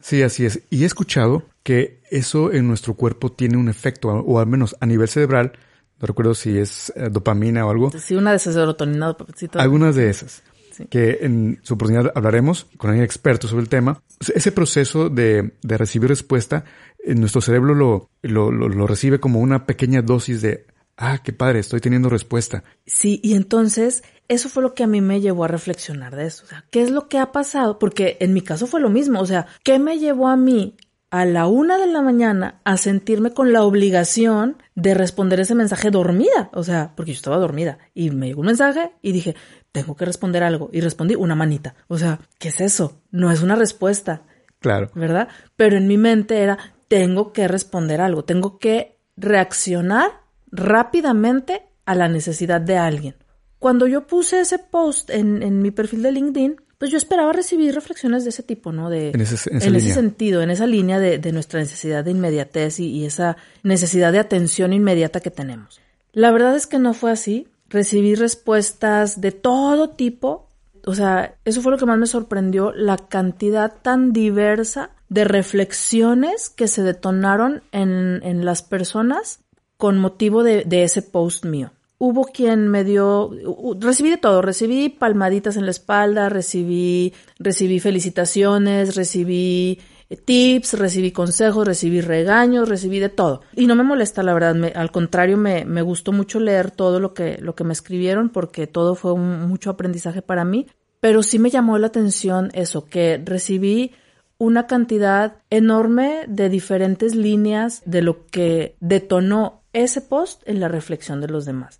Sí, 0.00 0.22
así 0.22 0.44
es. 0.44 0.60
Y 0.70 0.82
he 0.82 0.86
escuchado 0.86 1.44
que 1.62 2.02
eso 2.10 2.52
en 2.52 2.66
nuestro 2.66 2.94
cuerpo 2.94 3.32
tiene 3.32 3.56
un 3.56 3.68
efecto, 3.68 4.08
o 4.08 4.38
al 4.38 4.46
menos 4.46 4.76
a 4.80 4.86
nivel 4.86 5.08
cerebral, 5.08 5.52
no 6.00 6.06
recuerdo 6.06 6.34
si 6.34 6.58
es 6.58 6.92
eh, 6.96 7.08
dopamina 7.10 7.66
o 7.66 7.70
algo. 7.70 7.90
Sí, 7.90 8.14
una 8.14 8.30
de 8.30 8.36
esas 8.36 8.54
serotonina. 8.54 9.16
Algunas 9.54 9.94
de 9.94 10.10
esas. 10.10 10.42
Sí. 10.74 10.86
Que 10.86 11.18
en 11.22 11.60
su 11.62 11.74
oportunidad 11.74 12.12
hablaremos 12.14 12.66
con 12.76 12.90
alguien 12.90 13.04
experto 13.04 13.46
sobre 13.46 13.62
el 13.62 13.68
tema. 13.68 14.02
Ese 14.34 14.50
proceso 14.50 15.08
de, 15.08 15.52
de 15.62 15.78
recibir 15.78 16.08
respuesta, 16.08 16.64
en 17.04 17.20
nuestro 17.20 17.40
cerebro 17.40 17.74
lo, 17.74 18.10
lo, 18.22 18.50
lo, 18.50 18.68
lo 18.68 18.86
recibe 18.86 19.20
como 19.20 19.40
una 19.40 19.66
pequeña 19.66 20.02
dosis 20.02 20.42
de 20.42 20.66
ah, 20.96 21.20
qué 21.22 21.32
padre, 21.32 21.60
estoy 21.60 21.80
teniendo 21.80 22.08
respuesta. 22.08 22.64
Sí, 22.86 23.20
y 23.22 23.34
entonces 23.34 24.04
eso 24.28 24.48
fue 24.48 24.62
lo 24.62 24.74
que 24.74 24.84
a 24.84 24.86
mí 24.86 25.00
me 25.00 25.20
llevó 25.20 25.44
a 25.44 25.48
reflexionar 25.48 26.16
de 26.16 26.26
eso. 26.26 26.44
O 26.44 26.48
sea, 26.48 26.64
¿qué 26.70 26.82
es 26.82 26.90
lo 26.90 27.08
que 27.08 27.18
ha 27.18 27.32
pasado? 27.32 27.78
Porque 27.78 28.16
en 28.20 28.32
mi 28.32 28.40
caso 28.40 28.66
fue 28.66 28.80
lo 28.80 28.90
mismo. 28.90 29.20
O 29.20 29.26
sea, 29.26 29.46
¿qué 29.62 29.78
me 29.78 29.98
llevó 29.98 30.28
a 30.28 30.36
mí 30.36 30.76
a 31.14 31.24
la 31.26 31.46
una 31.46 31.78
de 31.78 31.86
la 31.86 32.02
mañana 32.02 32.60
a 32.64 32.76
sentirme 32.76 33.30
con 33.30 33.52
la 33.52 33.62
obligación 33.62 34.56
de 34.74 34.94
responder 34.94 35.38
ese 35.38 35.54
mensaje 35.54 35.92
dormida. 35.92 36.50
O 36.52 36.64
sea, 36.64 36.90
porque 36.96 37.12
yo 37.12 37.16
estaba 37.16 37.36
dormida 37.36 37.78
y 37.94 38.10
me 38.10 38.26
llegó 38.26 38.40
un 38.40 38.48
mensaje 38.48 38.90
y 39.00 39.12
dije, 39.12 39.36
tengo 39.70 39.94
que 39.94 40.06
responder 40.06 40.42
algo. 40.42 40.70
Y 40.72 40.80
respondí 40.80 41.14
una 41.14 41.36
manita. 41.36 41.76
O 41.86 41.98
sea, 41.98 42.18
¿qué 42.40 42.48
es 42.48 42.60
eso? 42.60 43.00
No 43.12 43.30
es 43.30 43.42
una 43.42 43.54
respuesta. 43.54 44.22
Claro. 44.58 44.90
¿Verdad? 44.96 45.28
Pero 45.54 45.76
en 45.76 45.86
mi 45.86 45.98
mente 45.98 46.38
era, 46.38 46.58
tengo 46.88 47.32
que 47.32 47.46
responder 47.46 48.00
algo, 48.00 48.24
tengo 48.24 48.58
que 48.58 48.98
reaccionar 49.16 50.22
rápidamente 50.50 51.62
a 51.86 51.94
la 51.94 52.08
necesidad 52.08 52.60
de 52.60 52.76
alguien. 52.76 53.14
Cuando 53.60 53.86
yo 53.86 54.08
puse 54.08 54.40
ese 54.40 54.58
post 54.58 55.10
en, 55.10 55.44
en 55.44 55.62
mi 55.62 55.70
perfil 55.70 56.02
de 56.02 56.10
LinkedIn, 56.10 56.56
pues 56.84 56.92
yo 56.92 56.98
esperaba 56.98 57.32
recibir 57.32 57.74
reflexiones 57.74 58.24
de 58.24 58.28
ese 58.28 58.42
tipo, 58.42 58.70
¿no? 58.70 58.90
De, 58.90 59.12
en 59.12 59.20
ese, 59.22 59.50
en 59.50 59.62
en 59.62 59.74
ese 59.74 59.94
sentido, 59.94 60.42
en 60.42 60.50
esa 60.50 60.66
línea 60.66 60.98
de, 60.98 61.16
de 61.18 61.32
nuestra 61.32 61.58
necesidad 61.58 62.04
de 62.04 62.10
inmediatez 62.10 62.78
y, 62.78 62.88
y, 62.88 63.06
esa 63.06 63.38
necesidad 63.62 64.12
de 64.12 64.18
atención 64.18 64.74
inmediata 64.74 65.20
que 65.20 65.30
tenemos. 65.30 65.80
La 66.12 66.30
verdad 66.30 66.54
es 66.54 66.66
que 66.66 66.78
no 66.78 66.92
fue 66.92 67.10
así. 67.10 67.48
Recibí 67.70 68.16
respuestas 68.16 69.22
de 69.22 69.32
todo 69.32 69.88
tipo. 69.88 70.50
O 70.84 70.94
sea, 70.94 71.36
eso 71.46 71.62
fue 71.62 71.72
lo 71.72 71.78
que 71.78 71.86
más 71.86 71.96
me 71.96 72.06
sorprendió, 72.06 72.70
la 72.74 72.98
cantidad 72.98 73.72
tan 73.80 74.12
diversa 74.12 74.90
de 75.08 75.24
reflexiones 75.24 76.50
que 76.50 76.68
se 76.68 76.82
detonaron 76.82 77.62
en, 77.72 78.20
en 78.22 78.44
las 78.44 78.62
personas 78.62 79.40
con 79.78 79.96
motivo 79.96 80.42
de, 80.42 80.64
de 80.64 80.82
ese 80.82 81.00
post 81.00 81.46
mío 81.46 81.72
hubo 81.98 82.24
quien 82.24 82.68
me 82.68 82.84
dio, 82.84 83.30
recibí 83.78 84.10
de 84.10 84.16
todo, 84.16 84.42
recibí 84.42 84.88
palmaditas 84.88 85.56
en 85.56 85.64
la 85.64 85.70
espalda, 85.70 86.28
recibí, 86.28 87.14
recibí 87.38 87.80
felicitaciones, 87.80 88.96
recibí 88.96 89.78
eh, 90.10 90.16
tips, 90.16 90.78
recibí 90.78 91.12
consejos, 91.12 91.66
recibí 91.66 92.00
regaños, 92.00 92.68
recibí 92.68 92.98
de 92.98 93.08
todo. 93.08 93.42
Y 93.54 93.66
no 93.66 93.74
me 93.76 93.84
molesta, 93.84 94.22
la 94.22 94.34
verdad, 94.34 94.54
me, 94.54 94.68
al 94.68 94.90
contrario, 94.90 95.36
me, 95.36 95.64
me, 95.64 95.82
gustó 95.82 96.12
mucho 96.12 96.40
leer 96.40 96.70
todo 96.70 97.00
lo 97.00 97.14
que, 97.14 97.38
lo 97.40 97.54
que 97.54 97.64
me 97.64 97.72
escribieron 97.72 98.28
porque 98.28 98.66
todo 98.66 98.94
fue 98.94 99.12
un, 99.12 99.46
mucho 99.48 99.70
aprendizaje 99.70 100.22
para 100.22 100.44
mí. 100.44 100.66
pero 101.00 101.22
sí 101.22 101.38
me 101.38 101.50
llamó 101.50 101.76
la 101.78 101.88
atención 101.88 102.50
eso, 102.54 102.86
que 102.86 103.20
recibí 103.22 103.92
una 104.38 104.66
cantidad 104.66 105.36
enorme 105.50 106.24
de 106.28 106.48
diferentes 106.48 107.14
líneas 107.14 107.82
de 107.86 108.02
lo 108.02 108.26
que 108.26 108.76
detonó 108.80 109.63
ese 109.74 110.00
post 110.00 110.42
en 110.46 110.60
la 110.60 110.68
reflexión 110.68 111.20
de 111.20 111.28
los 111.28 111.44
demás. 111.44 111.78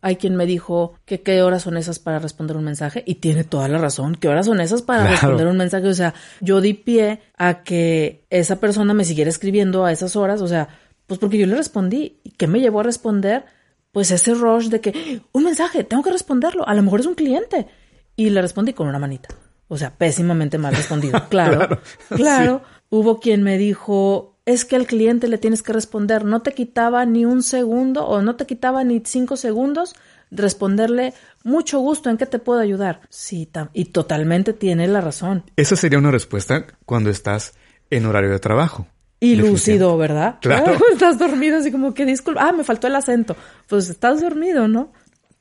Hay 0.00 0.16
quien 0.16 0.36
me 0.36 0.44
dijo 0.44 0.94
que 1.06 1.22
qué 1.22 1.40
horas 1.40 1.62
son 1.62 1.78
esas 1.78 1.98
para 1.98 2.18
responder 2.18 2.58
un 2.58 2.64
mensaje 2.64 3.02
y 3.06 3.14
tiene 3.14 3.42
toda 3.42 3.68
la 3.68 3.78
razón. 3.78 4.16
¿Qué 4.16 4.28
horas 4.28 4.44
son 4.44 4.60
esas 4.60 4.82
para 4.82 5.06
responder 5.06 5.46
un 5.46 5.56
mensaje? 5.56 5.86
O 5.88 5.94
sea, 5.94 6.12
yo 6.42 6.60
di 6.60 6.74
pie 6.74 7.20
a 7.38 7.62
que 7.62 8.26
esa 8.28 8.60
persona 8.60 8.92
me 8.92 9.06
siguiera 9.06 9.30
escribiendo 9.30 9.86
a 9.86 9.92
esas 9.92 10.14
horas. 10.14 10.42
O 10.42 10.46
sea, 10.46 10.68
pues 11.06 11.18
porque 11.18 11.38
yo 11.38 11.46
le 11.46 11.56
respondí. 11.56 12.20
¿Y 12.22 12.32
qué 12.32 12.46
me 12.46 12.60
llevó 12.60 12.80
a 12.80 12.82
responder? 12.82 13.46
Pues 13.92 14.10
ese 14.10 14.34
rush 14.34 14.68
de 14.68 14.82
que 14.82 15.22
un 15.32 15.44
mensaje, 15.44 15.84
tengo 15.84 16.02
que 16.02 16.12
responderlo. 16.12 16.68
A 16.68 16.74
lo 16.74 16.82
mejor 16.82 17.00
es 17.00 17.06
un 17.06 17.14
cliente. 17.14 17.66
Y 18.14 18.28
le 18.28 18.42
respondí 18.42 18.74
con 18.74 18.88
una 18.88 18.98
manita. 18.98 19.28
O 19.68 19.78
sea, 19.78 19.96
pésimamente 19.96 20.58
mal 20.58 20.74
respondido. 20.76 21.18
Claro, 21.30 21.80
claro. 22.08 22.60
Hubo 22.90 23.20
quien 23.20 23.42
me 23.42 23.56
dijo, 23.56 24.33
es 24.46 24.64
que 24.64 24.76
al 24.76 24.86
cliente 24.86 25.28
le 25.28 25.38
tienes 25.38 25.62
que 25.62 25.72
responder. 25.72 26.24
No 26.24 26.42
te 26.42 26.52
quitaba 26.52 27.04
ni 27.06 27.24
un 27.24 27.42
segundo 27.42 28.06
o 28.06 28.22
no 28.22 28.36
te 28.36 28.46
quitaba 28.46 28.84
ni 28.84 29.02
cinco 29.04 29.36
segundos 29.36 29.94
responderle 30.30 31.14
mucho 31.44 31.78
gusto 31.78 32.10
en 32.10 32.16
qué 32.16 32.26
te 32.26 32.38
puedo 32.38 32.60
ayudar. 32.60 33.00
Sí, 33.08 33.48
y 33.72 33.86
totalmente 33.86 34.52
tiene 34.52 34.88
la 34.88 35.00
razón. 35.00 35.44
Esa 35.56 35.76
sería 35.76 35.98
una 35.98 36.10
respuesta 36.10 36.66
cuando 36.84 37.10
estás 37.10 37.54
en 37.90 38.06
horario 38.06 38.30
de 38.30 38.38
trabajo. 38.38 38.86
Y 39.20 39.36
lúcido, 39.36 39.96
¿verdad? 39.96 40.38
Claro. 40.40 40.76
estás 40.92 41.18
dormido 41.18 41.58
así 41.58 41.70
como 41.70 41.94
que 41.94 42.04
disculpa, 42.04 42.46
ah, 42.46 42.52
me 42.52 42.64
faltó 42.64 42.88
el 42.88 42.96
acento. 42.96 43.36
Pues 43.68 43.88
estás 43.88 44.20
dormido, 44.20 44.68
¿no? 44.68 44.92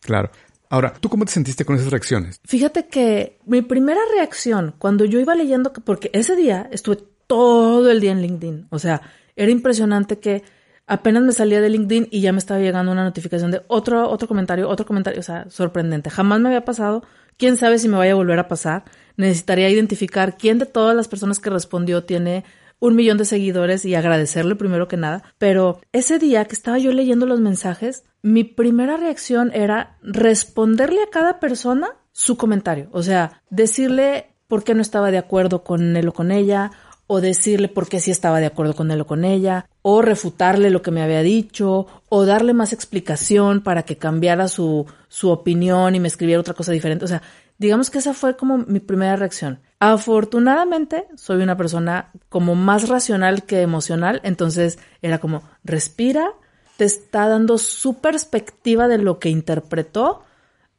Claro. 0.01 0.31
Ahora, 0.69 0.93
¿tú 0.93 1.09
cómo 1.09 1.25
te 1.25 1.31
sentiste 1.31 1.65
con 1.65 1.75
esas 1.75 1.91
reacciones? 1.91 2.39
Fíjate 2.45 2.87
que 2.87 3.37
mi 3.45 3.61
primera 3.61 3.99
reacción 4.15 4.73
cuando 4.79 5.05
yo 5.05 5.19
iba 5.19 5.35
leyendo, 5.35 5.71
porque 5.71 6.09
ese 6.13 6.35
día 6.35 6.67
estuve 6.71 6.97
todo 7.27 7.89
el 7.89 7.99
día 7.99 8.11
en 8.11 8.21
LinkedIn, 8.21 8.67
o 8.69 8.79
sea, 8.79 9.01
era 9.35 9.51
impresionante 9.51 10.19
que 10.19 10.43
apenas 10.85 11.23
me 11.23 11.31
salía 11.31 11.61
de 11.61 11.69
LinkedIn 11.69 12.07
y 12.11 12.21
ya 12.21 12.31
me 12.31 12.39
estaba 12.39 12.59
llegando 12.59 12.91
una 12.91 13.03
notificación 13.03 13.51
de 13.51 13.61
otro, 13.67 14.09
otro 14.09 14.27
comentario, 14.27 14.69
otro 14.69 14.85
comentario, 14.85 15.19
o 15.19 15.23
sea, 15.23 15.49
sorprendente. 15.49 16.09
Jamás 16.09 16.39
me 16.39 16.49
había 16.49 16.65
pasado, 16.65 17.03
quién 17.37 17.57
sabe 17.57 17.79
si 17.79 17.87
me 17.87 17.97
vaya 17.97 18.13
a 18.13 18.15
volver 18.15 18.39
a 18.39 18.47
pasar. 18.47 18.83
Necesitaría 19.17 19.69
identificar 19.69 20.37
quién 20.37 20.59
de 20.59 20.65
todas 20.65 20.95
las 20.95 21.07
personas 21.07 21.39
que 21.39 21.49
respondió 21.49 22.03
tiene 22.03 22.43
un 22.79 22.95
millón 22.95 23.17
de 23.17 23.25
seguidores 23.25 23.85
y 23.85 23.95
agradecerle 23.95 24.55
primero 24.55 24.87
que 24.87 24.97
nada. 24.97 25.23
Pero 25.37 25.79
ese 25.93 26.19
día 26.19 26.45
que 26.45 26.55
estaba 26.55 26.77
yo 26.79 26.91
leyendo 26.91 27.25
los 27.25 27.39
mensajes, 27.39 28.03
mi 28.21 28.43
primera 28.43 28.97
reacción 28.97 29.51
era 29.53 29.97
responderle 30.01 31.01
a 31.01 31.09
cada 31.09 31.39
persona 31.39 31.91
su 32.11 32.35
comentario. 32.35 32.89
O 32.91 33.01
sea, 33.01 33.41
decirle 33.49 34.35
por 34.47 34.63
qué 34.63 34.73
no 34.73 34.81
estaba 34.81 35.11
de 35.11 35.17
acuerdo 35.17 35.63
con 35.63 35.95
él 35.95 36.07
o 36.09 36.13
con 36.13 36.31
ella, 36.31 36.71
o 37.07 37.21
decirle 37.21 37.67
por 37.67 37.89
qué 37.89 37.99
sí 37.99 38.11
estaba 38.11 38.39
de 38.39 38.45
acuerdo 38.45 38.75
con 38.75 38.91
él 38.91 39.01
o 39.01 39.07
con 39.07 39.25
ella, 39.25 39.67
o 39.81 40.01
refutarle 40.01 40.69
lo 40.69 40.81
que 40.81 40.91
me 40.91 41.01
había 41.01 41.21
dicho, 41.21 41.87
o 42.09 42.25
darle 42.25 42.53
más 42.53 42.73
explicación 42.73 43.61
para 43.61 43.83
que 43.83 43.97
cambiara 43.97 44.47
su, 44.47 44.85
su 45.09 45.29
opinión 45.29 45.95
y 45.95 45.99
me 45.99 46.07
escribiera 46.07 46.39
otra 46.39 46.53
cosa 46.53 46.71
diferente. 46.71 47.05
O 47.05 47.07
sea, 47.07 47.21
digamos 47.57 47.89
que 47.89 47.99
esa 47.99 48.13
fue 48.13 48.35
como 48.35 48.57
mi 48.57 48.79
primera 48.79 49.15
reacción. 49.15 49.59
Afortunadamente, 49.79 51.07
soy 51.15 51.43
una 51.43 51.57
persona 51.57 52.11
como 52.29 52.55
más 52.55 52.87
racional 52.87 53.43
que 53.43 53.61
emocional, 53.61 54.21
entonces 54.23 54.79
era 55.01 55.19
como, 55.19 55.43
respira, 55.63 56.33
te 56.77 56.85
está 56.85 57.27
dando 57.27 57.57
su 57.57 57.99
perspectiva 57.99 58.87
de 58.87 58.97
lo 58.97 59.19
que 59.19 59.29
interpretó, 59.29 60.23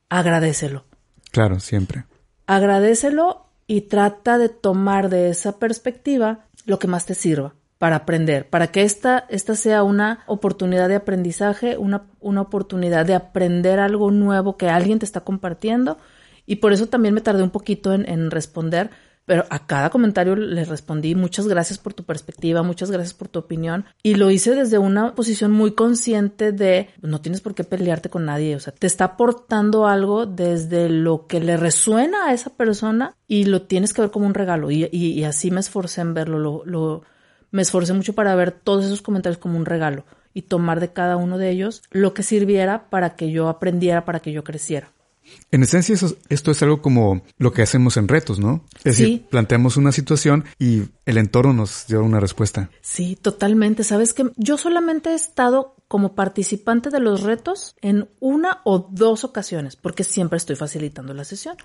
agradecelo. 0.09 0.85
Claro, 1.31 1.61
siempre. 1.61 2.05
Agradecelo 2.47 3.44
y 3.67 3.83
trata 3.83 4.39
de 4.39 4.49
tomar 4.49 5.09
de 5.09 5.29
esa 5.31 5.59
perspectiva 5.59 6.47
lo 6.67 6.79
que 6.79 6.89
más 6.89 7.07
te 7.07 7.15
sirva 7.15 7.55
para 7.79 7.97
aprender, 7.97 8.49
para 8.49 8.69
que 8.69 8.83
esta, 8.83 9.27
esta 9.29 9.55
sea 9.55 9.83
una 9.83 10.25
oportunidad 10.27 10.89
de 10.89 10.95
aprendizaje, 10.95 11.77
una, 11.77 12.07
una 12.21 12.41
oportunidad 12.41 13.05
de 13.05 13.15
aprender 13.15 13.79
algo 13.79 14.11
nuevo 14.11 14.57
que 14.57 14.71
alguien 14.71 14.99
te 14.99 15.05
está 15.05 15.21
compartiendo. 15.21 15.99
Y 16.47 16.57
por 16.57 16.73
eso 16.73 16.87
también 16.87 17.15
me 17.15 17.21
tardé 17.21 17.43
un 17.43 17.51
poquito 17.51 17.93
en, 17.93 18.31
responder, 18.31 18.91
pero 19.27 19.45
a 19.51 19.67
cada 19.67 19.91
comentario 19.91 20.37
le 20.37 20.65
respondí 20.65 21.15
muchas 21.15 21.49
gracias 21.49 21.79
por 21.79 21.95
tu 21.95 22.05
perspectiva, 22.05 22.63
muchas 22.63 22.91
gracias 22.91 23.15
por 23.15 23.29
tu 23.29 23.39
opinión 23.39 23.85
y 24.03 24.15
lo 24.15 24.31
hice 24.31 24.55
desde 24.55 24.79
una 24.79 25.15
posición 25.15 25.51
muy 25.51 25.73
consciente 25.73 26.53
de 26.53 26.89
no 27.03 27.21
tienes 27.21 27.41
por 27.41 27.55
qué 27.55 27.65
pelearte 27.65 28.11
con 28.11 28.25
nadie, 28.27 28.57
o 28.57 28.61
sea, 28.61 28.73
te 28.73 28.87
está 28.87 29.05
aportando 29.05 29.87
algo 29.87 30.27
desde 30.27 30.89
lo 30.89 31.27
que 31.27 31.41
le 31.41 31.57
resuena 31.57 32.29
a 32.29 32.33
esa 32.33 32.51
persona 32.51 33.15
y 33.27 33.45
lo 33.45 33.63
tienes 33.63 33.93
que 33.93 34.03
ver 34.03 34.11
como 34.11 34.27
un 34.27 34.35
regalo 34.35 34.71
y, 34.71 35.25
así 35.25 35.51
me 35.51 35.61
esforcé 35.61 36.03
en 36.03 36.15
verlo, 36.15 36.39
lo, 36.39 36.63
lo, 36.65 37.03
me 37.51 37.63
esforcé 37.63 37.93
mucho 37.93 38.15
para 38.15 38.35
ver 38.35 38.53
todos 38.53 38.85
esos 38.85 39.03
comentarios 39.03 39.39
como 39.39 39.57
un 39.57 39.65
regalo 39.65 40.05
y 40.35 40.43
tomar 40.43 40.81
de 40.81 40.93
cada 40.93 41.17
uno 41.17 41.39
de 41.39 41.51
ellos 41.51 41.83
lo 41.91 42.13
que 42.13 42.23
sirviera 42.23 42.91
para 42.91 43.17
que 43.17 43.31
yo 43.31 43.49
aprendiera, 43.49 44.05
para 44.05 44.21
que 44.21 44.33
yo 44.33 44.45
creciera. 44.45 44.91
En 45.51 45.63
esencia, 45.63 45.95
esto 46.29 46.51
es 46.51 46.63
algo 46.63 46.83
como 46.83 47.23
lo 47.39 47.53
que 47.53 47.63
hacemos 47.63 47.97
en 47.97 48.09
retos, 48.09 48.39
¿no? 48.39 48.65
Es 48.79 48.99
decir, 48.99 49.27
planteamos 49.29 49.77
una 49.77 49.93
situación 49.93 50.45
y 50.59 50.83
el 51.07 51.19
entorno 51.19 51.53
nos 51.53 51.87
lleva 51.87 52.03
una 52.03 52.21
respuesta. 52.21 52.71
Sí, 52.81 53.17
totalmente. 53.17 53.85
Sabes 53.85 54.15
que 54.15 54.31
yo 54.37 54.57
solamente 54.57 55.11
he 55.11 55.15
estado 55.15 55.77
como 55.89 56.15
participante 56.15 56.91
de 56.91 57.01
los 57.01 57.23
retos 57.23 57.77
en 57.81 58.09
una 58.21 58.61
o 58.65 58.89
dos 58.91 59.25
ocasiones, 59.25 59.77
porque 59.77 60.05
siempre 60.05 60.39
estoy 60.39 60.57
facilitando 60.57 61.15
la 61.15 61.25
sesión. 61.25 61.57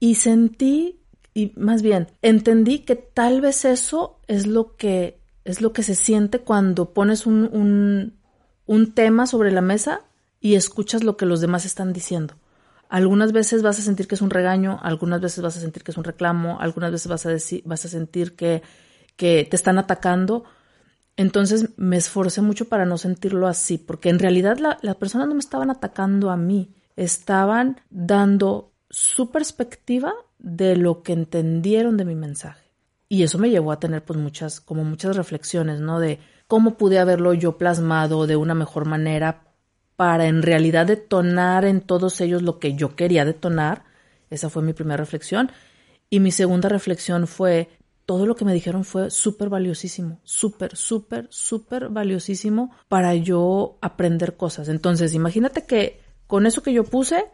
Y 0.00 0.16
sentí, 0.16 1.00
y 1.32 1.52
más 1.56 1.82
bien, 1.82 2.08
entendí 2.22 2.80
que 2.80 2.96
tal 2.96 3.40
vez 3.40 3.64
eso 3.64 4.20
es 4.26 4.46
lo 4.46 4.76
que, 4.76 5.20
es 5.44 5.60
lo 5.60 5.72
que 5.72 5.82
se 5.82 5.94
siente 5.94 6.40
cuando 6.40 6.92
pones 6.92 7.26
un, 7.26 7.48
un, 7.52 8.18
un 8.66 8.92
tema 8.92 9.26
sobre 9.26 9.52
la 9.52 9.60
mesa 9.60 10.02
y 10.40 10.54
escuchas 10.54 11.04
lo 11.04 11.16
que 11.16 11.26
los 11.26 11.40
demás 11.40 11.64
están 11.64 11.92
diciendo 11.92 12.36
algunas 12.88 13.32
veces 13.32 13.62
vas 13.62 13.78
a 13.78 13.82
sentir 13.82 14.06
que 14.06 14.14
es 14.14 14.22
un 14.22 14.30
regaño, 14.30 14.78
algunas 14.82 15.20
veces 15.20 15.42
vas 15.42 15.56
a 15.56 15.60
sentir 15.60 15.82
que 15.82 15.90
es 15.90 15.96
un 15.96 16.04
reclamo, 16.04 16.58
algunas 16.60 16.92
veces 16.92 17.08
vas 17.08 17.26
a, 17.26 17.30
decir, 17.30 17.62
vas 17.64 17.84
a 17.84 17.88
sentir 17.88 18.36
que, 18.36 18.62
que 19.16 19.46
te 19.48 19.56
están 19.56 19.78
atacando. 19.78 20.44
Entonces 21.16 21.70
me 21.76 21.96
esforcé 21.96 22.42
mucho 22.42 22.68
para 22.68 22.84
no 22.84 22.98
sentirlo 22.98 23.48
así, 23.48 23.78
porque 23.78 24.10
en 24.10 24.18
realidad 24.18 24.58
las 24.58 24.96
personas 24.96 25.28
no 25.28 25.34
me 25.34 25.40
estaban 25.40 25.70
atacando 25.70 26.30
a 26.30 26.36
mí, 26.36 26.74
estaban 26.94 27.80
dando 27.90 28.72
su 28.90 29.30
perspectiva 29.30 30.12
de 30.38 30.76
lo 30.76 31.02
que 31.02 31.12
entendieron 31.12 31.96
de 31.96 32.04
mi 32.04 32.14
mensaje. 32.14 32.66
Y 33.08 33.22
eso 33.22 33.38
me 33.38 33.50
llevó 33.50 33.72
a 33.72 33.80
tener 33.80 34.04
pues 34.04 34.18
muchas, 34.18 34.60
como 34.60 34.84
muchas 34.84 35.16
reflexiones, 35.16 35.80
¿no? 35.80 36.00
De 36.00 36.18
cómo 36.46 36.76
pude 36.76 36.98
haberlo 36.98 37.34
yo 37.34 37.56
plasmado 37.56 38.26
de 38.26 38.36
una 38.36 38.54
mejor 38.54 38.84
manera 38.84 39.45
para 39.96 40.26
en 40.26 40.42
realidad 40.42 40.86
detonar 40.86 41.64
en 41.64 41.80
todos 41.80 42.20
ellos 42.20 42.42
lo 42.42 42.58
que 42.58 42.74
yo 42.74 42.94
quería 42.94 43.24
detonar. 43.24 43.84
Esa 44.30 44.50
fue 44.50 44.62
mi 44.62 44.72
primera 44.72 44.98
reflexión. 44.98 45.50
Y 46.10 46.20
mi 46.20 46.30
segunda 46.30 46.68
reflexión 46.68 47.26
fue, 47.26 47.68
todo 48.04 48.26
lo 48.26 48.36
que 48.36 48.44
me 48.44 48.54
dijeron 48.54 48.84
fue 48.84 49.10
súper 49.10 49.48
valiosísimo, 49.48 50.20
súper, 50.22 50.76
súper, 50.76 51.26
súper 51.30 51.88
valiosísimo 51.88 52.70
para 52.88 53.14
yo 53.14 53.78
aprender 53.80 54.36
cosas. 54.36 54.68
Entonces, 54.68 55.14
imagínate 55.14 55.64
que 55.64 56.00
con 56.26 56.46
eso 56.46 56.62
que 56.62 56.72
yo 56.72 56.84
puse, 56.84 57.24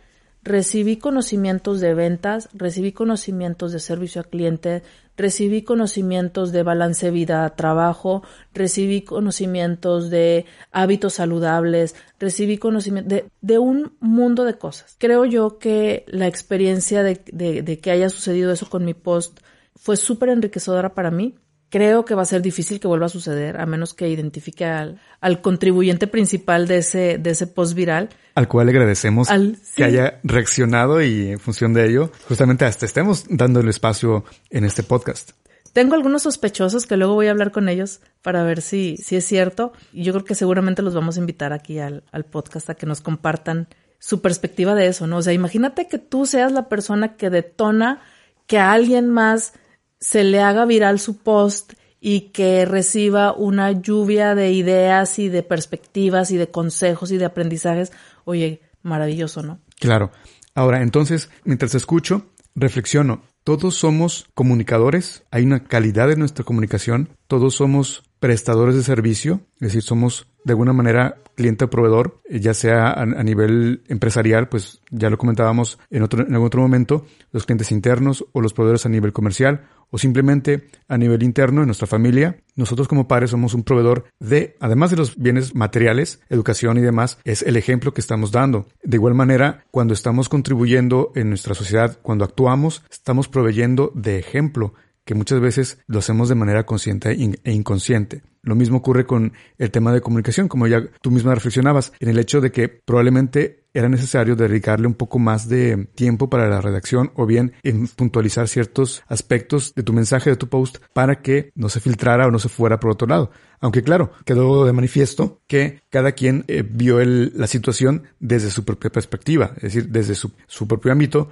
recibí 0.43 0.97
conocimientos 0.97 1.81
de 1.81 1.95
ventas, 1.95 2.49
recibí 2.53 2.93
conocimientos 2.93 3.73
de 3.73 3.81
servicio 3.81 4.21
al 4.21 4.29
cliente, 4.29 4.83
recibí 5.17 5.63
conocimientos 5.63 6.53
de 6.53 6.63
balance 6.63 7.11
vida-trabajo, 7.11 8.23
recibí 8.53 9.03
conocimientos 9.03 10.11
de 10.11 10.47
hábitos 10.73 11.15
saludables, 11.15 11.95
recibí 12.19 12.59
conocimiento 12.59 13.15
de, 13.41 13.59
un 13.59 13.97
mundo 14.01 14.45
de 14.45 14.59
cosas. 14.59 14.97
Creo 14.99 15.25
yo 15.25 15.59
que 15.59 16.05
la 16.09 16.27
experiencia 16.27 17.03
de, 17.03 17.21
de 17.33 17.79
que 17.79 17.91
haya 17.91 18.11
sucedido 18.11 18.53
eso 18.53 18.69
con 18.69 18.85
mi 18.85 18.95
post 18.95 19.39
fue 19.77 19.97
súper 19.97 20.31
enriquecedora 20.31 20.95
para 20.95 21.11
mí. 21.11 21.35
Creo 21.73 22.05
que 22.05 22.14
va 22.14 22.21
a 22.21 22.26
ser 22.26 22.43
difícil 22.43 22.81
que 22.81 22.87
vuelva 22.87 23.07
a 23.07 23.09
suceder, 23.09 23.59
a 23.59 23.64
menos 23.64 23.95
que 23.95 24.07
identifique 24.07 24.67
al, 24.67 25.00
al 25.23 25.41
contribuyente 25.41 26.07
principal 26.07 26.69
de 26.69 26.76
ese, 26.76 27.17
de 27.17 27.31
ese 27.31 27.47
post 27.47 27.73
viral. 27.73 28.11
Al 28.35 28.47
cual 28.47 28.67
le 28.67 28.73
agradecemos 28.73 29.26
que 29.75 29.83
haya 29.83 30.21
reaccionado 30.23 31.00
y 31.00 31.31
en 31.31 31.41
función 31.41 31.73
de 31.73 31.88
ello, 31.88 32.12
justamente 32.29 32.67
hasta 32.67 32.85
estemos 32.85 33.25
dando 33.31 33.61
el 33.61 33.71
espacio 33.71 34.23
en 34.50 34.64
este 34.64 34.83
podcast. 34.83 35.31
Tengo 35.73 35.95
algunos 35.95 36.25
sospechosos 36.25 36.85
que 36.85 36.99
luego 36.99 37.14
voy 37.14 37.29
a 37.29 37.31
hablar 37.31 37.52
con 37.52 37.71
ellos 37.71 38.00
para 38.21 38.43
ver 38.43 38.61
si, 38.61 38.99
si 38.99 39.17
es 39.17 39.25
cierto. 39.25 39.73
Y 39.95 40.02
yo 40.02 40.12
creo 40.12 40.26
que 40.26 40.35
seguramente 40.35 40.83
los 40.83 40.93
vamos 40.93 41.17
a 41.17 41.21
invitar 41.21 41.55
aquí 41.55 41.79
al, 41.79 42.05
al 42.12 42.26
podcast 42.26 42.69
a 42.69 42.75
que 42.75 42.85
nos 42.85 43.00
compartan 43.00 43.67
su 43.99 44.21
perspectiva 44.21 44.75
de 44.75 44.88
eso, 44.88 45.07
¿no? 45.07 45.17
O 45.17 45.23
sea, 45.23 45.33
imagínate 45.33 45.88
que 45.88 45.97
tú 45.97 46.26
seas 46.26 46.52
la 46.52 46.69
persona 46.69 47.17
que 47.17 47.31
detona 47.31 48.02
que 48.47 48.59
a 48.59 48.73
alguien 48.73 49.09
más 49.09 49.55
se 50.03 50.25
le 50.25 50.41
haga 50.41 50.65
viral 50.65 50.99
su 50.99 51.19
post 51.19 51.75
y 52.01 52.33
que 52.33 52.65
reciba 52.65 53.33
una 53.33 53.71
lluvia 53.71 54.35
de 54.35 54.51
ideas 54.51 55.21
y 55.21 55.29
de 55.29 55.45
perspectivas 55.45 56.33
y 56.33 56.37
de 56.37 56.49
consejos 56.49 57.13
y 57.13 57.19
de 57.19 57.25
aprendizajes, 57.25 57.93
oye, 58.25 58.61
maravilloso, 58.83 59.43
¿no? 59.43 59.61
Claro. 59.79 60.11
Ahora, 60.57 60.83
entonces, 60.83 61.31
mientras 61.45 61.77
escucho, 61.77 62.27
reflexiono, 62.57 63.23
todos 63.45 63.77
somos 63.77 64.27
comunicadores, 64.35 65.23
hay 65.31 65.45
una 65.45 65.63
calidad 65.63 66.11
en 66.11 66.19
nuestra 66.19 66.45
comunicación, 66.45 67.11
todos 67.29 67.55
somos 67.55 68.03
prestadores 68.19 68.75
de 68.75 68.83
servicio, 68.83 69.41
es 69.57 69.69
decir, 69.69 69.83
somos 69.83 70.27
de 70.45 70.53
alguna 70.53 70.73
manera 70.73 71.19
cliente 71.37 71.65
o 71.65 71.71
proveedor, 71.71 72.21
ya 72.29 72.55
sea 72.55 72.93
a, 72.93 73.05
nivel 73.23 73.83
empresarial, 73.89 74.49
pues 74.49 74.81
ya 74.91 75.11
lo 75.11 75.19
comentábamos 75.19 75.79
en 75.91 76.03
otro, 76.03 76.27
en 76.27 76.33
algún 76.33 76.47
otro 76.47 76.61
momento, 76.61 77.07
los 77.31 77.47
clientes 77.47 77.73
internos 77.73 78.25
o 78.33 78.41
los 78.41 78.53
proveedores 78.53 78.87
a 78.87 78.91
nivel 78.91 79.13
comercial 79.13 79.63
o 79.93 79.99
simplemente 79.99 80.67
a 80.89 80.99
nivel 80.99 81.23
interno 81.23 81.61
en 81.61 81.67
nuestra 81.67 81.87
familia. 81.87 82.39
Nosotros 82.57 82.89
como 82.89 83.07
padres 83.07 83.31
somos 83.31 83.55
un 83.55 83.63
proveedor 83.63 84.07
de, 84.19 84.57
además 84.59 84.91
de 84.91 84.97
los 84.97 85.17
bienes 85.17 85.55
materiales, 85.55 86.21
educación 86.29 86.79
y 86.79 86.81
demás, 86.81 87.19
es 87.25 87.43
el 87.43 87.57
ejemplo 87.57 87.95
que 87.95 88.01
estamos 88.01 88.33
dando. 88.33 88.67
De 88.83 88.97
igual 88.97 89.15
manera, 89.15 89.65
cuando 89.71 89.95
estamos 89.95 90.29
contribuyendo 90.29 91.13
en 91.15 91.29
nuestra 91.29 91.55
sociedad, 91.55 91.99
cuando 92.03 92.25
actuamos, 92.25 92.83
estamos 92.91 93.29
proveyendo 93.29 93.93
de 93.95 94.19
ejemplo 94.19 94.75
que 95.05 95.15
muchas 95.15 95.41
veces 95.41 95.79
lo 95.87 95.99
hacemos 95.99 96.29
de 96.29 96.37
manera 96.37 96.65
consciente 96.65 97.11
e 97.11 97.53
inconsciente. 97.53 98.23
Lo 98.43 98.57
mismo 98.57 98.79
ocurre 98.79 99.07
con 99.07 99.33
el 99.59 99.71
tema 99.71 99.93
de 99.93 100.01
comunicación, 100.01 100.49
como 100.49 100.67
ya 100.67 100.83
tú 101.01 101.11
misma 101.13 101.35
reflexionabas, 101.35 101.93
en 102.01 102.09
el 102.09 102.19
hecho 102.19 102.41
de 102.41 102.51
que 102.51 102.69
probablemente 102.69 103.65
era 103.73 103.89
necesario 103.89 104.37
dedicarle 104.37 104.87
un 104.87 104.95
poco 104.95 105.19
más 105.19 105.49
de 105.49 105.87
tiempo 105.95 106.29
para 106.29 106.49
la 106.49 106.61
redacción 106.61 107.13
o 107.15 107.25
bien 107.25 107.53
en 107.63 107.87
puntualizar 107.87 108.49
ciertos 108.49 109.03
aspectos 109.07 109.75
de 109.75 109.83
tu 109.83 109.93
mensaje, 109.93 110.29
de 110.29 110.37
tu 110.37 110.49
post, 110.49 110.79
para 110.93 111.23
que 111.23 111.53
no 111.55 111.69
se 111.69 111.81
filtrara 111.81 112.27
o 112.27 112.31
no 112.31 112.39
se 112.39 112.49
fuera 112.49 112.81
por 112.81 112.91
otro 112.91 113.07
lado. 113.07 113.31
Aunque 113.61 113.83
claro, 113.83 114.11
quedó 114.25 114.67
de 114.67 114.73
manifiesto 114.73 115.41
que 115.47 115.81
cada 115.89 116.13
quien 116.13 116.45
eh, 116.49 116.65
vio 116.69 116.99
la 117.05 117.47
situación 117.47 118.03
desde 118.19 118.51
su 118.51 118.65
propia 118.65 118.91
perspectiva, 118.91 119.53
es 119.57 119.63
decir, 119.63 119.89
desde 119.89 120.15
su 120.15 120.67
propio 120.67 120.91
ámbito, 120.91 121.31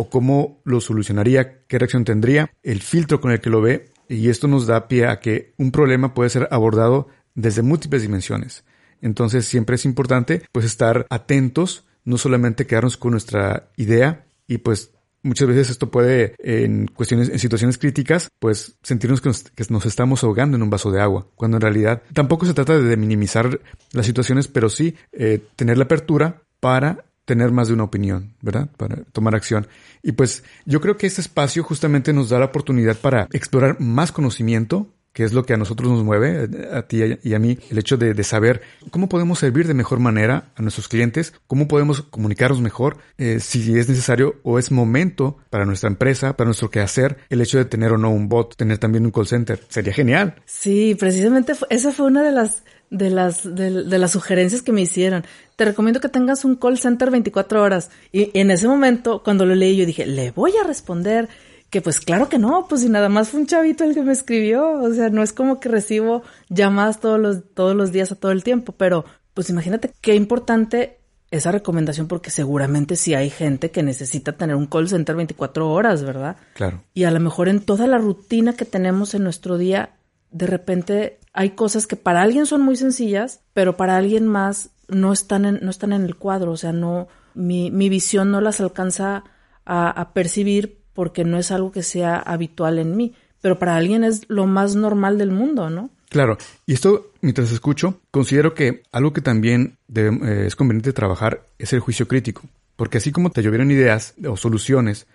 o 0.00 0.08
cómo 0.08 0.60
lo 0.64 0.80
solucionaría, 0.80 1.62
qué 1.66 1.78
reacción 1.78 2.04
tendría, 2.04 2.50
el 2.62 2.80
filtro 2.80 3.20
con 3.20 3.32
el 3.32 3.40
que 3.40 3.50
lo 3.50 3.60
ve, 3.60 3.90
y 4.10 4.28
esto 4.28 4.48
nos 4.48 4.66
da 4.66 4.88
pie 4.88 5.06
a 5.06 5.20
que 5.20 5.54
un 5.56 5.70
problema 5.70 6.14
puede 6.14 6.30
ser 6.30 6.48
abordado 6.50 7.08
desde 7.34 7.62
múltiples 7.62 8.02
dimensiones. 8.02 8.64
Entonces 9.00 9.46
siempre 9.46 9.76
es 9.76 9.84
importante 9.84 10.42
pues 10.52 10.66
estar 10.66 11.06
atentos, 11.10 11.84
no 12.04 12.18
solamente 12.18 12.66
quedarnos 12.66 12.96
con 12.96 13.12
nuestra 13.12 13.70
idea 13.76 14.26
y 14.48 14.58
pues 14.58 14.92
muchas 15.22 15.46
veces 15.46 15.70
esto 15.70 15.90
puede 15.90 16.34
en 16.38 16.88
cuestiones, 16.88 17.28
en 17.28 17.38
situaciones 17.38 17.78
críticas, 17.78 18.30
pues 18.40 18.76
sentirnos 18.82 19.20
que 19.20 19.30
nos, 19.70 19.86
estamos 19.86 20.24
ahogando 20.24 20.56
en 20.56 20.62
un 20.62 20.70
vaso 20.70 20.90
de 20.90 21.00
agua, 21.00 21.28
cuando 21.36 21.58
en 21.58 21.62
realidad 21.62 22.02
tampoco 22.12 22.46
se 22.46 22.54
trata 22.54 22.78
de 22.78 22.96
minimizar 22.96 23.60
las 23.92 24.06
situaciones, 24.06 24.48
pero 24.48 24.68
sí 24.68 24.96
eh, 25.12 25.40
tener 25.54 25.78
la 25.78 25.84
apertura 25.84 26.42
para 26.58 27.04
tener 27.30 27.52
más 27.52 27.68
de 27.68 27.74
una 27.74 27.84
opinión, 27.84 28.34
¿verdad? 28.42 28.68
Para 28.76 29.04
tomar 29.12 29.36
acción. 29.36 29.68
Y 30.02 30.10
pues 30.10 30.42
yo 30.64 30.80
creo 30.80 30.96
que 30.96 31.06
este 31.06 31.20
espacio 31.20 31.62
justamente 31.62 32.12
nos 32.12 32.28
da 32.28 32.40
la 32.40 32.46
oportunidad 32.46 32.96
para 32.96 33.28
explorar 33.32 33.78
más 33.78 34.10
conocimiento, 34.10 34.88
que 35.12 35.22
es 35.22 35.32
lo 35.32 35.44
que 35.44 35.54
a 35.54 35.56
nosotros 35.56 35.92
nos 35.92 36.02
mueve, 36.02 36.48
a 36.72 36.82
ti 36.88 37.02
y 37.22 37.34
a 37.34 37.38
mí, 37.38 37.56
el 37.70 37.78
hecho 37.78 37.96
de, 37.96 38.20
saber 38.24 38.62
cómo 38.90 39.08
podemos 39.08 39.38
servir 39.38 39.68
de 39.68 39.74
mejor 39.74 40.00
manera 40.00 40.50
a 40.56 40.62
nuestros 40.62 40.88
clientes, 40.88 41.32
cómo 41.46 41.68
podemos 41.68 42.02
comunicarnos 42.02 42.60
mejor, 42.60 42.96
eh, 43.16 43.38
si 43.38 43.78
es 43.78 43.88
necesario 43.88 44.40
o 44.42 44.58
es 44.58 44.72
momento 44.72 45.38
para 45.50 45.64
nuestra 45.64 45.88
empresa, 45.88 46.36
para 46.36 46.46
nuestro 46.46 46.68
quehacer, 46.68 47.18
el 47.28 47.40
hecho 47.42 47.58
de 47.58 47.64
tener 47.64 47.92
o 47.92 47.96
no 47.96 48.10
un 48.10 48.28
bot, 48.28 48.56
tener 48.56 48.78
también 48.78 49.04
un 49.04 49.12
call 49.12 49.28
center. 49.28 49.60
Sería 49.68 49.92
genial. 49.92 50.34
Sí, 50.46 50.96
precisamente 50.98 51.52
esa 51.68 51.92
fue 51.92 52.06
una 52.06 52.24
de 52.24 52.32
las 52.32 52.64
de 52.90 53.08
las, 53.08 53.42
de, 53.44 53.84
de, 53.84 53.98
las 53.98 54.10
sugerencias 54.10 54.62
que 54.62 54.72
me 54.72 54.82
hicieron. 54.82 55.24
Te 55.56 55.64
recomiendo 55.64 56.00
que 56.00 56.08
tengas 56.08 56.44
un 56.44 56.56
call 56.56 56.78
center 56.78 57.10
24 57.10 57.62
horas. 57.62 57.90
Y, 58.12 58.36
en 58.38 58.50
ese 58.50 58.68
momento, 58.68 59.22
cuando 59.22 59.46
lo 59.46 59.54
leí, 59.54 59.76
yo 59.76 59.86
dije, 59.86 60.06
le 60.06 60.32
voy 60.32 60.52
a 60.62 60.66
responder. 60.66 61.28
Que 61.70 61.80
pues 61.80 62.00
claro 62.00 62.28
que 62.28 62.38
no, 62.38 62.66
pues 62.68 62.80
si 62.80 62.88
nada 62.88 63.08
más 63.08 63.28
fue 63.28 63.38
un 63.38 63.46
chavito 63.46 63.84
el 63.84 63.94
que 63.94 64.02
me 64.02 64.12
escribió. 64.12 64.72
O 64.72 64.92
sea, 64.92 65.08
no 65.08 65.22
es 65.22 65.32
como 65.32 65.60
que 65.60 65.68
recibo 65.68 66.24
llamadas 66.48 66.98
todos 66.98 67.20
los, 67.20 67.54
todos 67.54 67.76
los 67.76 67.92
días 67.92 68.10
a 68.10 68.16
todo 68.16 68.32
el 68.32 68.42
tiempo. 68.42 68.72
Pero 68.72 69.04
pues 69.34 69.50
imagínate 69.50 69.92
qué 70.00 70.16
importante 70.16 70.98
esa 71.30 71.52
recomendación 71.52 72.08
porque 72.08 72.30
seguramente 72.30 72.96
sí 72.96 73.14
hay 73.14 73.30
gente 73.30 73.70
que 73.70 73.84
necesita 73.84 74.32
tener 74.32 74.56
un 74.56 74.66
call 74.66 74.88
center 74.88 75.14
24 75.14 75.70
horas, 75.70 76.02
¿verdad? 76.02 76.36
Claro. 76.54 76.82
Y 76.92 77.04
a 77.04 77.12
lo 77.12 77.20
mejor 77.20 77.48
en 77.48 77.60
toda 77.60 77.86
la 77.86 77.98
rutina 77.98 78.54
que 78.54 78.64
tenemos 78.64 79.14
en 79.14 79.22
nuestro 79.22 79.56
día, 79.56 79.90
de 80.30 80.46
repente 80.46 81.18
hay 81.32 81.50
cosas 81.50 81.86
que 81.86 81.96
para 81.96 82.22
alguien 82.22 82.46
son 82.46 82.62
muy 82.62 82.76
sencillas, 82.76 83.40
pero 83.54 83.76
para 83.76 83.96
alguien 83.96 84.26
más 84.26 84.70
no 84.88 85.12
están 85.12 85.44
en, 85.44 85.60
no 85.62 85.70
están 85.70 85.92
en 85.92 86.02
el 86.02 86.16
cuadro, 86.16 86.52
o 86.52 86.56
sea, 86.56 86.72
no, 86.72 87.08
mi, 87.34 87.70
mi 87.70 87.88
visión 87.88 88.30
no 88.30 88.40
las 88.40 88.60
alcanza 88.60 89.24
a, 89.64 90.12
percibir 90.14 90.80
porque 90.94 91.24
no 91.24 91.38
es 91.38 91.52
algo 91.52 91.70
que 91.70 91.84
sea 91.84 92.16
habitual 92.16 92.80
en 92.80 92.96
mí, 92.96 93.14
pero 93.40 93.58
para 93.58 93.76
alguien 93.76 94.02
es 94.02 94.22
lo 94.28 94.46
más 94.46 94.74
normal 94.74 95.16
del 95.16 95.30
mundo, 95.30 95.70
¿no? 95.70 95.90
Claro, 96.08 96.38
y 96.66 96.72
esto 96.72 97.12
mientras 97.20 97.52
escucho, 97.52 98.00
considero 98.10 98.52
que 98.52 98.82
algo 98.90 99.12
que 99.12 99.20
también 99.20 99.78
eh, 99.94 100.44
es 100.46 100.56
conveniente 100.56 100.92
trabajar 100.92 101.46
es 101.56 101.72
el 101.72 101.78
juicio 101.78 102.08
crítico, 102.08 102.42
porque 102.74 102.98
así 102.98 103.12
como 103.12 103.30
te 103.30 103.42
llovieron 103.42 103.70
ideas 103.70 104.14
o 104.26 104.36
soluciones, 104.36 105.06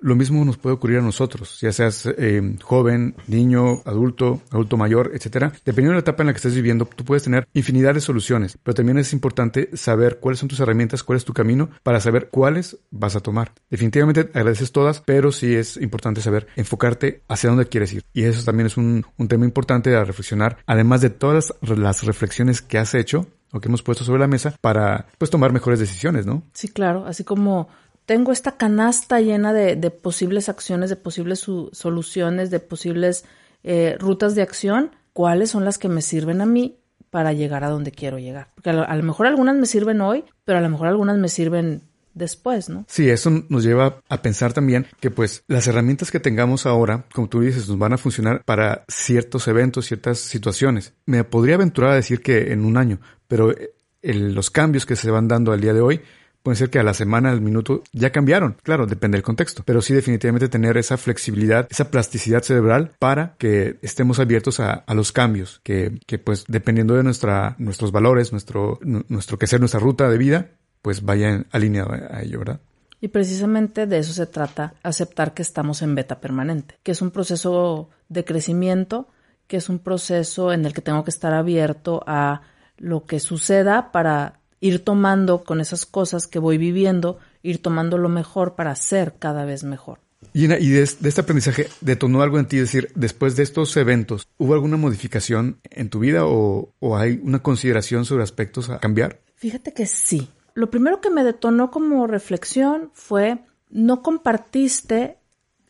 lo 0.00 0.14
mismo 0.16 0.44
nos 0.44 0.58
puede 0.58 0.74
ocurrir 0.74 0.98
a 0.98 1.02
nosotros, 1.02 1.60
ya 1.60 1.72
seas 1.72 2.06
eh, 2.06 2.56
joven, 2.62 3.16
niño, 3.26 3.82
adulto, 3.84 4.42
adulto 4.50 4.76
mayor, 4.76 5.12
etcétera. 5.14 5.52
Dependiendo 5.64 5.92
de 5.92 5.96
la 5.96 6.00
etapa 6.00 6.22
en 6.22 6.28
la 6.28 6.32
que 6.32 6.38
estés 6.38 6.54
viviendo, 6.54 6.84
tú 6.86 7.04
puedes 7.04 7.24
tener 7.24 7.48
infinidad 7.54 7.94
de 7.94 8.00
soluciones, 8.00 8.58
pero 8.62 8.74
también 8.74 8.98
es 8.98 9.12
importante 9.12 9.76
saber 9.76 10.18
cuáles 10.20 10.38
son 10.38 10.48
tus 10.48 10.60
herramientas, 10.60 11.02
cuál 11.02 11.16
es 11.16 11.24
tu 11.24 11.32
camino, 11.32 11.70
para 11.82 12.00
saber 12.00 12.28
cuáles 12.30 12.78
vas 12.90 13.16
a 13.16 13.20
tomar. 13.20 13.52
Definitivamente 13.70 14.30
agradeces 14.34 14.72
todas, 14.72 15.02
pero 15.04 15.32
sí 15.32 15.54
es 15.54 15.76
importante 15.76 16.20
saber 16.20 16.46
enfocarte 16.56 17.22
hacia 17.28 17.50
dónde 17.50 17.66
quieres 17.66 17.92
ir. 17.92 18.04
Y 18.12 18.24
eso 18.24 18.44
también 18.44 18.66
es 18.66 18.76
un, 18.76 19.04
tema 19.28 19.44
importante 19.44 19.94
a 19.94 20.04
reflexionar, 20.04 20.58
además 20.66 21.02
de 21.02 21.10
todas 21.10 21.54
las 21.60 22.04
reflexiones 22.04 22.62
que 22.62 22.78
has 22.78 22.94
hecho 22.94 23.26
o 23.52 23.60
que 23.60 23.68
hemos 23.68 23.82
puesto 23.82 24.04
sobre 24.04 24.20
la 24.20 24.26
mesa 24.26 24.54
para 24.60 25.06
pues 25.18 25.30
tomar 25.30 25.52
mejores 25.52 25.80
decisiones, 25.80 26.26
¿no? 26.26 26.42
Sí, 26.52 26.68
claro, 26.68 27.04
así 27.06 27.24
como 27.24 27.68
tengo 28.08 28.32
esta 28.32 28.52
canasta 28.52 29.20
llena 29.20 29.52
de, 29.52 29.90
posibles 29.90 30.48
acciones, 30.48 30.88
de 30.88 30.96
posibles 30.96 31.40
soluciones, 31.72 32.50
de 32.50 32.58
posibles 32.58 33.26
eh, 33.64 33.96
rutas 34.00 34.34
de 34.34 34.40
acción, 34.40 34.92
cuáles 35.12 35.50
son 35.50 35.66
las 35.66 35.76
que 35.76 35.90
me 35.90 36.00
sirven 36.00 36.40
a 36.40 36.46
mí 36.46 36.78
para 37.10 37.34
llegar 37.34 37.64
a 37.64 37.68
donde 37.68 37.92
quiero 37.92 38.18
llegar. 38.18 38.48
Porque 38.54 38.70
a 38.70 38.96
lo, 38.96 39.02
mejor 39.02 39.26
algunas 39.26 39.56
me 39.56 39.66
sirven 39.66 40.00
hoy, 40.00 40.24
pero 40.46 40.56
a 40.56 40.62
lo 40.62 40.70
mejor 40.70 40.88
algunas 40.88 41.18
me 41.18 41.28
sirven 41.28 41.82
después, 42.14 42.70
¿no? 42.70 42.86
Sí, 42.88 43.10
eso 43.10 43.44
nos 43.50 43.62
lleva 43.62 44.00
a 44.08 44.22
pensar 44.22 44.54
también 44.54 44.86
que 45.00 45.10
pues 45.10 45.44
las 45.46 45.66
herramientas 45.66 46.10
que 46.10 46.18
tengamos 46.18 46.64
ahora, 46.64 47.04
como 47.12 47.28
tú 47.28 47.42
dices, 47.42 47.68
nos 47.68 47.78
van 47.78 47.92
a 47.92 47.98
funcionar 47.98 48.42
para 48.42 48.86
ciertos 48.88 49.48
eventos, 49.48 49.84
ciertas 49.84 50.18
situaciones. 50.18 50.94
Me 51.04 51.24
podría 51.24 51.56
aventurar 51.56 51.90
a 51.90 51.96
decir 51.96 52.22
que 52.22 52.54
en 52.54 52.64
un 52.64 52.78
año, 52.78 53.00
pero 53.26 53.50
eh, 53.50 53.74
los 54.00 54.50
cambios 54.50 54.86
que 54.86 54.96
se 54.96 55.10
van 55.10 55.28
dando 55.28 55.52
al 55.52 55.60
día 55.60 55.74
de 55.74 55.82
hoy 55.82 56.00
Puede 56.42 56.56
ser 56.56 56.70
que 56.70 56.78
a 56.78 56.82
la 56.82 56.94
semana, 56.94 57.30
al 57.30 57.40
minuto, 57.40 57.82
ya 57.92 58.10
cambiaron. 58.10 58.56
Claro, 58.62 58.86
depende 58.86 59.16
del 59.16 59.22
contexto. 59.22 59.62
Pero 59.66 59.82
sí 59.82 59.94
definitivamente 59.94 60.48
tener 60.48 60.76
esa 60.76 60.96
flexibilidad, 60.96 61.66
esa 61.70 61.90
plasticidad 61.90 62.42
cerebral 62.42 62.92
para 62.98 63.34
que 63.38 63.78
estemos 63.82 64.18
abiertos 64.18 64.60
a, 64.60 64.84
los 64.94 65.12
cambios, 65.12 65.60
que, 65.62 66.00
que, 66.06 66.18
pues 66.18 66.44
dependiendo 66.48 66.94
de 66.94 67.02
nuestra, 67.02 67.54
nuestros 67.58 67.92
valores, 67.92 68.32
nuestro, 68.32 68.78
nuestro 68.82 69.38
que 69.38 69.46
ser, 69.46 69.60
nuestra 69.60 69.80
ruta 69.80 70.08
de 70.08 70.18
vida, 70.18 70.50
pues 70.82 71.02
vaya 71.02 71.44
alineado 71.50 71.92
a 71.92 72.22
ello, 72.22 72.38
¿verdad? 72.38 72.60
Y 73.00 73.08
precisamente 73.08 73.86
de 73.86 73.98
eso 73.98 74.12
se 74.12 74.26
trata, 74.26 74.74
aceptar 74.82 75.34
que 75.34 75.42
estamos 75.42 75.82
en 75.82 75.94
beta 75.94 76.20
permanente, 76.20 76.76
que 76.82 76.92
es 76.92 77.02
un 77.02 77.10
proceso 77.10 77.90
de 78.08 78.24
crecimiento, 78.24 79.08
que 79.46 79.58
es 79.58 79.68
un 79.68 79.78
proceso 79.78 80.52
en 80.52 80.64
el 80.64 80.72
que 80.72 80.82
tengo 80.82 81.04
que 81.04 81.10
estar 81.10 81.32
abierto 81.32 82.02
a 82.06 82.42
lo 82.76 83.06
que 83.06 83.20
suceda 83.20 83.92
para 83.92 84.37
ir 84.60 84.84
tomando 84.84 85.44
con 85.44 85.60
esas 85.60 85.86
cosas 85.86 86.26
que 86.26 86.38
voy 86.38 86.58
viviendo, 86.58 87.18
ir 87.42 87.62
tomando 87.62 87.98
lo 87.98 88.08
mejor 88.08 88.54
para 88.54 88.74
ser 88.74 89.14
cada 89.18 89.44
vez 89.44 89.64
mejor. 89.64 90.00
Y, 90.32 90.46
de, 90.48 90.82
este 90.82 91.20
aprendizaje, 91.20 91.68
¿detonó 91.80 92.22
algo 92.22 92.38
en 92.38 92.46
ti? 92.46 92.58
decir, 92.58 92.90
después 92.94 93.36
de 93.36 93.44
estos 93.44 93.76
eventos, 93.76 94.26
¿hubo 94.36 94.54
alguna 94.54 94.76
modificación 94.76 95.60
en 95.70 95.90
tu 95.90 96.00
vida 96.00 96.26
o, 96.26 96.74
o 96.80 96.96
hay 96.96 97.20
una 97.22 97.40
consideración 97.40 98.04
sobre 98.04 98.24
aspectos 98.24 98.68
a 98.68 98.80
cambiar? 98.80 99.20
Fíjate 99.36 99.72
que 99.72 99.86
sí. 99.86 100.28
Lo 100.54 100.70
primero 100.70 101.00
que 101.00 101.10
me 101.10 101.22
detonó 101.22 101.70
como 101.70 102.06
reflexión 102.08 102.90
fue, 102.94 103.44
no 103.70 104.02
compartiste 104.02 105.18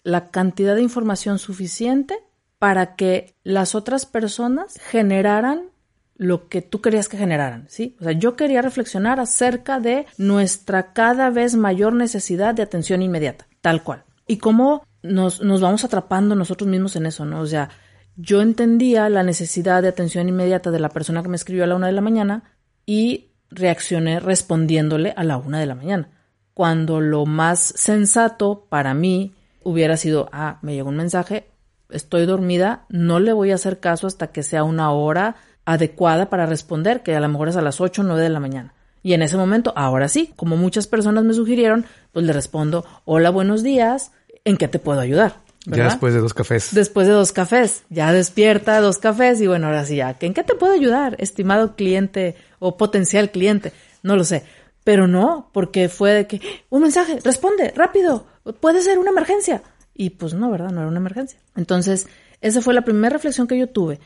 la 0.02 0.30
cantidad 0.30 0.74
de 0.74 0.82
información 0.82 1.38
suficiente 1.38 2.18
para 2.58 2.96
que 2.96 3.34
las 3.44 3.74
otras 3.74 4.06
personas 4.06 4.74
generaran 4.80 5.70
lo 6.18 6.48
que 6.48 6.60
tú 6.60 6.80
querías 6.80 7.08
que 7.08 7.16
generaran, 7.16 7.66
¿sí? 7.68 7.96
O 8.00 8.04
sea, 8.04 8.12
yo 8.12 8.36
quería 8.36 8.60
reflexionar 8.60 9.20
acerca 9.20 9.80
de 9.80 10.06
nuestra 10.18 10.92
cada 10.92 11.30
vez 11.30 11.54
mayor 11.54 11.94
necesidad 11.94 12.54
de 12.54 12.62
atención 12.62 13.00
inmediata, 13.00 13.46
tal 13.60 13.82
cual. 13.82 14.04
Y 14.26 14.36
cómo 14.36 14.84
nos, 15.02 15.40
nos 15.40 15.60
vamos 15.60 15.84
atrapando 15.84 16.34
nosotros 16.34 16.68
mismos 16.68 16.96
en 16.96 17.06
eso, 17.06 17.24
¿no? 17.24 17.40
O 17.40 17.46
sea, 17.46 17.70
yo 18.16 18.42
entendía 18.42 19.08
la 19.08 19.22
necesidad 19.22 19.80
de 19.80 19.88
atención 19.88 20.28
inmediata 20.28 20.70
de 20.70 20.80
la 20.80 20.90
persona 20.90 21.22
que 21.22 21.28
me 21.28 21.36
escribió 21.36 21.64
a 21.64 21.68
la 21.68 21.76
una 21.76 21.86
de 21.86 21.92
la 21.92 22.00
mañana 22.00 22.42
y 22.84 23.30
reaccioné 23.50 24.20
respondiéndole 24.20 25.14
a 25.16 25.24
la 25.24 25.38
una 25.38 25.60
de 25.60 25.66
la 25.66 25.74
mañana 25.74 26.10
cuando 26.58 27.00
lo 27.00 27.24
más 27.24 27.72
sensato 27.76 28.66
para 28.68 28.92
mí 28.92 29.36
hubiera 29.62 29.96
sido, 29.96 30.28
ah, 30.32 30.58
me 30.60 30.74
llegó 30.74 30.88
un 30.88 30.96
mensaje, 30.96 31.52
estoy 31.88 32.26
dormida, 32.26 32.84
no 32.88 33.20
le 33.20 33.32
voy 33.32 33.52
a 33.52 33.54
hacer 33.54 33.78
caso 33.78 34.08
hasta 34.08 34.32
que 34.32 34.42
sea 34.42 34.64
una 34.64 34.90
hora 34.90 35.36
adecuada 35.68 36.30
para 36.30 36.46
responder, 36.46 37.02
que 37.02 37.14
a 37.14 37.20
lo 37.20 37.28
mejor 37.28 37.48
es 37.48 37.56
a 37.56 37.60
las 37.60 37.78
8 37.78 38.00
o 38.00 38.04
9 38.06 38.22
de 38.22 38.30
la 38.30 38.40
mañana. 38.40 38.72
Y 39.02 39.12
en 39.12 39.20
ese 39.20 39.36
momento, 39.36 39.74
ahora 39.76 40.08
sí, 40.08 40.32
como 40.34 40.56
muchas 40.56 40.86
personas 40.86 41.24
me 41.24 41.34
sugirieron, 41.34 41.84
pues 42.12 42.24
le 42.24 42.32
respondo, 42.32 42.86
hola, 43.04 43.28
buenos 43.28 43.62
días, 43.62 44.12
¿en 44.46 44.56
qué 44.56 44.66
te 44.66 44.78
puedo 44.78 44.98
ayudar? 45.00 45.40
Ya 45.66 45.84
después 45.84 46.14
de 46.14 46.20
dos 46.20 46.32
cafés. 46.32 46.74
Después 46.74 47.06
de 47.06 47.12
dos 47.12 47.32
cafés, 47.32 47.82
ya 47.90 48.14
despierta 48.14 48.80
dos 48.80 48.96
cafés 48.96 49.42
y 49.42 49.46
bueno, 49.46 49.66
ahora 49.66 49.84
sí 49.84 49.96
ya, 49.96 50.16
¿en 50.18 50.32
qué 50.32 50.42
te 50.42 50.54
puedo 50.54 50.72
ayudar, 50.72 51.16
estimado 51.18 51.76
cliente 51.76 52.36
o 52.60 52.78
potencial 52.78 53.30
cliente? 53.30 53.74
No 54.02 54.16
lo 54.16 54.24
sé. 54.24 54.44
Pero 54.84 55.06
no, 55.06 55.50
porque 55.52 55.90
fue 55.90 56.12
de 56.12 56.26
que, 56.26 56.40
un 56.70 56.80
mensaje, 56.80 57.18
responde, 57.22 57.74
rápido, 57.76 58.26
puede 58.60 58.80
ser 58.80 58.98
una 58.98 59.10
emergencia. 59.10 59.62
Y 59.94 60.10
pues 60.10 60.32
no, 60.32 60.50
¿verdad? 60.50 60.70
No 60.70 60.80
era 60.80 60.88
una 60.88 61.00
emergencia. 61.00 61.38
Entonces, 61.56 62.06
esa 62.40 62.62
fue 62.62 62.72
la 62.72 62.82
primera 62.82 63.10
reflexión 63.10 63.46
que 63.46 63.58
yo 63.58 63.68
tuve. 63.68 64.00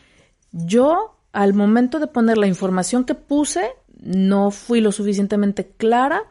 Yo, 0.51 1.22
al 1.33 1.55
momento 1.55 1.99
de 1.99 2.07
poner 2.07 2.39
la 2.39 2.47
información 2.47 3.05
que 3.05 3.15
puse, 3.15 3.71
no 3.99 4.51
fui 4.51 4.81
lo 4.81 4.93
suficientemente 4.93 5.67
clara 5.77 6.25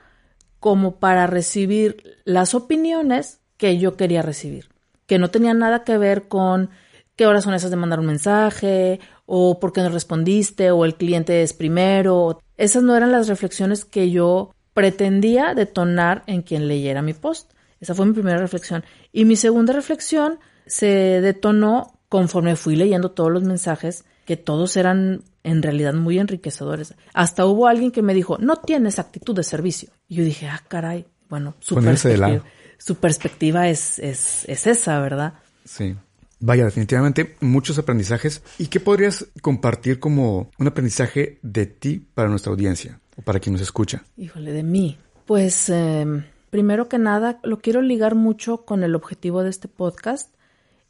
como 0.60 0.98
para 0.98 1.28
recibir 1.28 2.20
las 2.24 2.54
opiniones 2.54 3.40
que 3.58 3.78
yo 3.78 3.98
quería 3.98 4.22
recibir, 4.22 4.70
que 5.08 5.20
no 5.20 5.30
tenían 5.30 5.60
nada 5.60 5.84
que 5.84 5.98
ver 5.98 6.28
con 6.28 6.70
qué 7.16 7.26
horas 7.26 7.44
son 7.44 7.54
esas 7.54 7.72
de 7.72 7.78
mandar 7.78 8.00
un 8.00 8.08
mensaje, 8.08 9.00
o 9.26 9.60
por 9.60 9.74
qué 9.74 9.82
no 9.82 9.90
respondiste, 9.90 10.72
o 10.72 10.86
el 10.86 10.96
cliente 10.96 11.42
es 11.42 11.54
primero. 11.54 12.40
Esas 12.58 12.84
no 12.84 12.96
eran 12.96 13.12
las 13.12 13.28
reflexiones 13.28 13.86
que 13.86 14.12
yo 14.12 14.54
pretendía 14.74 15.54
detonar 15.54 16.24
en 16.28 16.42
quien 16.42 16.68
leyera 16.68 17.02
mi 17.02 17.14
post. 17.14 17.52
Esa 17.80 17.96
fue 17.96 18.06
mi 18.06 18.14
primera 18.14 18.38
reflexión. 18.38 18.84
Y 19.12 19.26
mi 19.26 19.36
segunda 19.36 19.74
reflexión 19.74 20.40
se 20.66 21.22
detonó 21.22 22.00
conforme 22.10 22.56
fui 22.56 22.76
leyendo 22.76 23.12
todos 23.12 23.32
los 23.32 23.44
mensajes, 23.44 24.06
que 24.32 24.38
todos 24.38 24.78
eran 24.78 25.26
en 25.44 25.62
realidad 25.62 25.94
muy 25.94 26.17
enriquecedores. 26.17 26.96
Hasta 27.13 27.46
hubo 27.46 27.67
alguien 27.67 27.91
que 27.91 28.02
me 28.02 28.13
dijo, 28.13 28.38
no 28.38 28.56
tienes 28.56 28.98
actitud 28.98 29.36
de 29.36 29.44
servicio. 29.44 29.89
Y 30.08 30.15
yo 30.15 30.24
dije, 30.24 30.48
ah, 30.48 30.63
caray, 30.70 31.06
bueno, 31.28 31.56
su 31.60 31.76
perspectiva, 31.76 32.41
su 32.78 32.96
perspectiva 32.96 33.67
es, 33.67 34.00
es, 34.00 34.46
es 34.48 34.67
esa, 34.67 35.02
¿verdad? 35.02 35.34
Sí. 35.65 35.98
Vaya, 36.39 36.63
definitivamente 36.63 37.36
muchos 37.41 37.78
aprendizajes. 37.78 38.41
¿Y 38.58 38.67
qué 38.67 38.80
podrías 38.80 39.28
compartir 39.41 40.00
como 40.00 40.50
un 40.58 40.67
aprendizaje 40.67 41.38
de 41.41 41.65
ti 41.65 42.00
para 42.00 42.30
nuestra 42.30 42.54
audiencia 42.54 43.02
o 43.17 43.22
para 43.22 43.41
quien 43.41 43.52
nos 43.52 43.62
escucha? 43.62 44.06
Híjole, 44.15 44.54
de 44.54 44.63
mí. 44.63 44.98
Pues 45.26 45.67
em, 45.67 46.24
primero 46.50 46.88
que 46.88 47.00
nada, 47.00 47.41
lo 47.44 47.60
quiero 47.60 47.82
ligar 47.82 48.15
mucho 48.15 48.63
con 48.63 48.86
el 48.86 48.96
objetivo 48.96 49.44
de 49.44 49.50
este 49.50 49.67
podcast. 49.67 50.34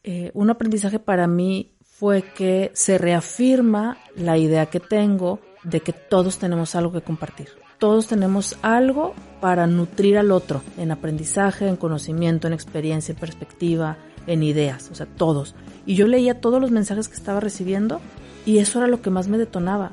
Eh, 0.04 0.30
un 0.36 0.52
aprendizaje 0.52 1.00
para 1.00 1.26
mí 1.26 1.74
fue 2.02 2.24
que 2.24 2.72
se 2.74 2.98
reafirma 2.98 4.00
la 4.16 4.36
idea 4.36 4.66
que 4.66 4.80
tengo 4.80 5.40
de 5.64 5.82
que 5.82 5.94
todos 5.94 6.40
tenemos 6.40 6.74
algo 6.74 6.92
que 6.92 7.04
compartir. 7.04 7.50
Todos 7.78 8.08
tenemos 8.08 8.58
algo 8.64 9.14
para 9.40 9.68
nutrir 9.68 10.18
al 10.18 10.32
otro 10.32 10.64
en 10.80 10.90
aprendizaje, 10.90 11.68
en 11.68 11.76
conocimiento, 11.76 12.48
en 12.48 12.54
experiencia, 12.54 13.14
en 13.14 13.20
perspectiva, 13.20 14.00
en 14.26 14.42
ideas, 14.42 14.90
o 14.92 14.96
sea, 14.96 15.06
todos. 15.06 15.54
Y 15.86 15.94
yo 15.94 16.08
leía 16.08 16.42
todos 16.42 16.60
los 16.60 16.72
mensajes 16.72 17.08
que 17.08 17.14
estaba 17.14 17.40
recibiendo 17.40 18.02
y 18.48 18.58
eso 18.58 18.80
era 18.80 18.88
lo 18.88 19.04
que 19.04 19.12
más 19.12 19.28
me 19.28 19.38
detonaba. 19.38 19.92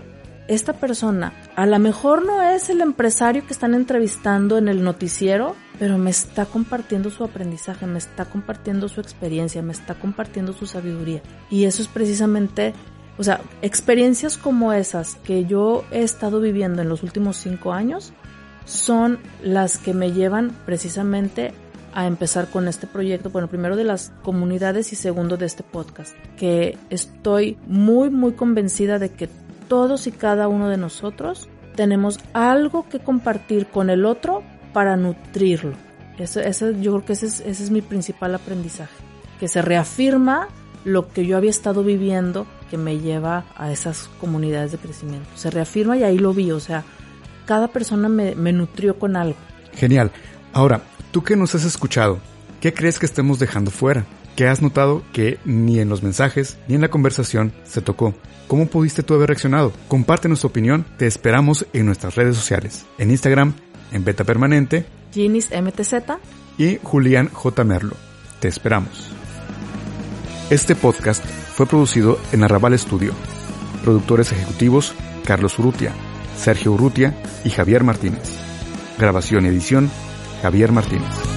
Esta 0.48 0.72
persona 0.72 1.34
a 1.56 1.66
lo 1.66 1.78
mejor 1.78 2.24
no 2.24 2.40
es 2.40 2.70
el 2.70 2.80
empresario 2.80 3.44
que 3.46 3.52
están 3.52 3.74
entrevistando 3.74 4.56
en 4.56 4.68
el 4.68 4.82
noticiero, 4.82 5.56
pero 5.78 5.98
me 5.98 6.10
está 6.10 6.44
compartiendo 6.44 7.10
su 7.10 7.24
aprendizaje, 7.24 7.86
me 7.86 7.98
está 7.98 8.24
compartiendo 8.24 8.88
su 8.88 9.00
experiencia, 9.00 9.62
me 9.62 9.72
está 9.72 9.94
compartiendo 9.94 10.52
su 10.52 10.66
sabiduría. 10.66 11.22
Y 11.50 11.64
eso 11.64 11.82
es 11.82 11.88
precisamente, 11.88 12.74
o 13.16 13.22
sea, 13.22 13.40
experiencias 13.62 14.36
como 14.36 14.72
esas 14.72 15.14
que 15.16 15.44
yo 15.44 15.84
he 15.90 16.02
estado 16.02 16.40
viviendo 16.40 16.82
en 16.82 16.88
los 16.88 17.02
últimos 17.02 17.36
cinco 17.36 17.72
años 17.72 18.12
son 18.64 19.18
las 19.42 19.78
que 19.78 19.94
me 19.94 20.12
llevan 20.12 20.50
precisamente 20.66 21.54
a 21.94 22.06
empezar 22.06 22.48
con 22.50 22.68
este 22.68 22.86
proyecto, 22.86 23.30
bueno, 23.30 23.48
primero 23.48 23.74
de 23.74 23.84
las 23.84 24.12
comunidades 24.22 24.92
y 24.92 24.96
segundo 24.96 25.36
de 25.36 25.46
este 25.46 25.62
podcast, 25.62 26.14
que 26.36 26.76
estoy 26.90 27.56
muy, 27.66 28.10
muy 28.10 28.32
convencida 28.32 28.98
de 28.98 29.10
que 29.10 29.28
todos 29.68 30.06
y 30.06 30.12
cada 30.12 30.48
uno 30.48 30.68
de 30.68 30.76
nosotros 30.76 31.48
tenemos 31.76 32.20
algo 32.34 32.88
que 32.88 32.98
compartir 32.98 33.66
con 33.66 33.88
el 33.88 34.04
otro 34.04 34.42
para 34.72 34.96
nutrirlo. 34.96 35.74
Eso, 36.18 36.40
yo 36.70 36.92
creo 36.92 37.04
que 37.04 37.12
ese 37.12 37.26
es, 37.26 37.40
ese 37.40 37.64
es 37.64 37.70
mi 37.70 37.80
principal 37.80 38.34
aprendizaje, 38.34 38.94
que 39.38 39.46
se 39.46 39.62
reafirma 39.62 40.48
lo 40.84 41.08
que 41.08 41.26
yo 41.26 41.36
había 41.36 41.50
estado 41.50 41.84
viviendo 41.84 42.46
que 42.70 42.76
me 42.76 42.98
lleva 42.98 43.44
a 43.56 43.70
esas 43.70 44.10
comunidades 44.20 44.72
de 44.72 44.78
crecimiento. 44.78 45.28
Se 45.36 45.50
reafirma 45.50 45.96
y 45.96 46.02
ahí 46.02 46.18
lo 46.18 46.34
vi, 46.34 46.50
o 46.50 46.60
sea, 46.60 46.84
cada 47.46 47.68
persona 47.68 48.08
me, 48.08 48.34
me 48.34 48.52
nutrió 48.52 48.98
con 48.98 49.16
algo. 49.16 49.36
Genial. 49.74 50.10
Ahora, 50.52 50.82
Tú 51.10 51.24
que 51.24 51.36
nos 51.36 51.54
has 51.54 51.64
escuchado, 51.64 52.18
¿qué 52.60 52.74
crees 52.74 52.98
que 52.98 53.06
estemos 53.06 53.38
dejando 53.38 53.70
fuera? 53.70 54.04
¿Qué 54.36 54.46
has 54.46 54.60
notado 54.60 55.02
que 55.12 55.38
ni 55.46 55.80
en 55.80 55.88
los 55.88 56.02
mensajes 56.02 56.58
ni 56.68 56.74
en 56.74 56.82
la 56.82 56.90
conversación 56.90 57.52
se 57.64 57.80
tocó? 57.80 58.14
¿Cómo 58.46 58.66
pudiste 58.66 59.02
tú 59.02 59.14
haber 59.14 59.28
reaccionado? 59.28 59.72
Comparte 59.88 60.28
nuestra 60.28 60.48
opinión, 60.48 60.84
te 60.98 61.06
esperamos 61.06 61.66
en 61.72 61.86
nuestras 61.86 62.14
redes 62.14 62.36
sociales, 62.36 62.84
en 62.98 63.10
Instagram, 63.10 63.54
en 63.92 64.04
Beta 64.04 64.24
Permanente, 64.24 64.86
Ginis 65.12 65.50
MTZ 65.50 65.94
y 66.58 66.78
Julián 66.82 67.28
J. 67.32 67.64
Merlo. 67.64 67.96
Te 68.40 68.48
esperamos. 68.48 69.10
Este 70.50 70.74
podcast 70.74 71.24
fue 71.24 71.66
producido 71.66 72.18
en 72.32 72.44
Arrabal 72.44 72.78
Studio. 72.78 73.12
Productores 73.82 74.32
ejecutivos 74.32 74.94
Carlos 75.24 75.58
Urrutia, 75.58 75.92
Sergio 76.36 76.72
Urrutia 76.72 77.14
y 77.44 77.50
Javier 77.50 77.84
Martínez. 77.84 78.38
Grabación 78.98 79.44
y 79.44 79.48
edición 79.48 79.90
Javier 80.42 80.72
Martínez. 80.72 81.27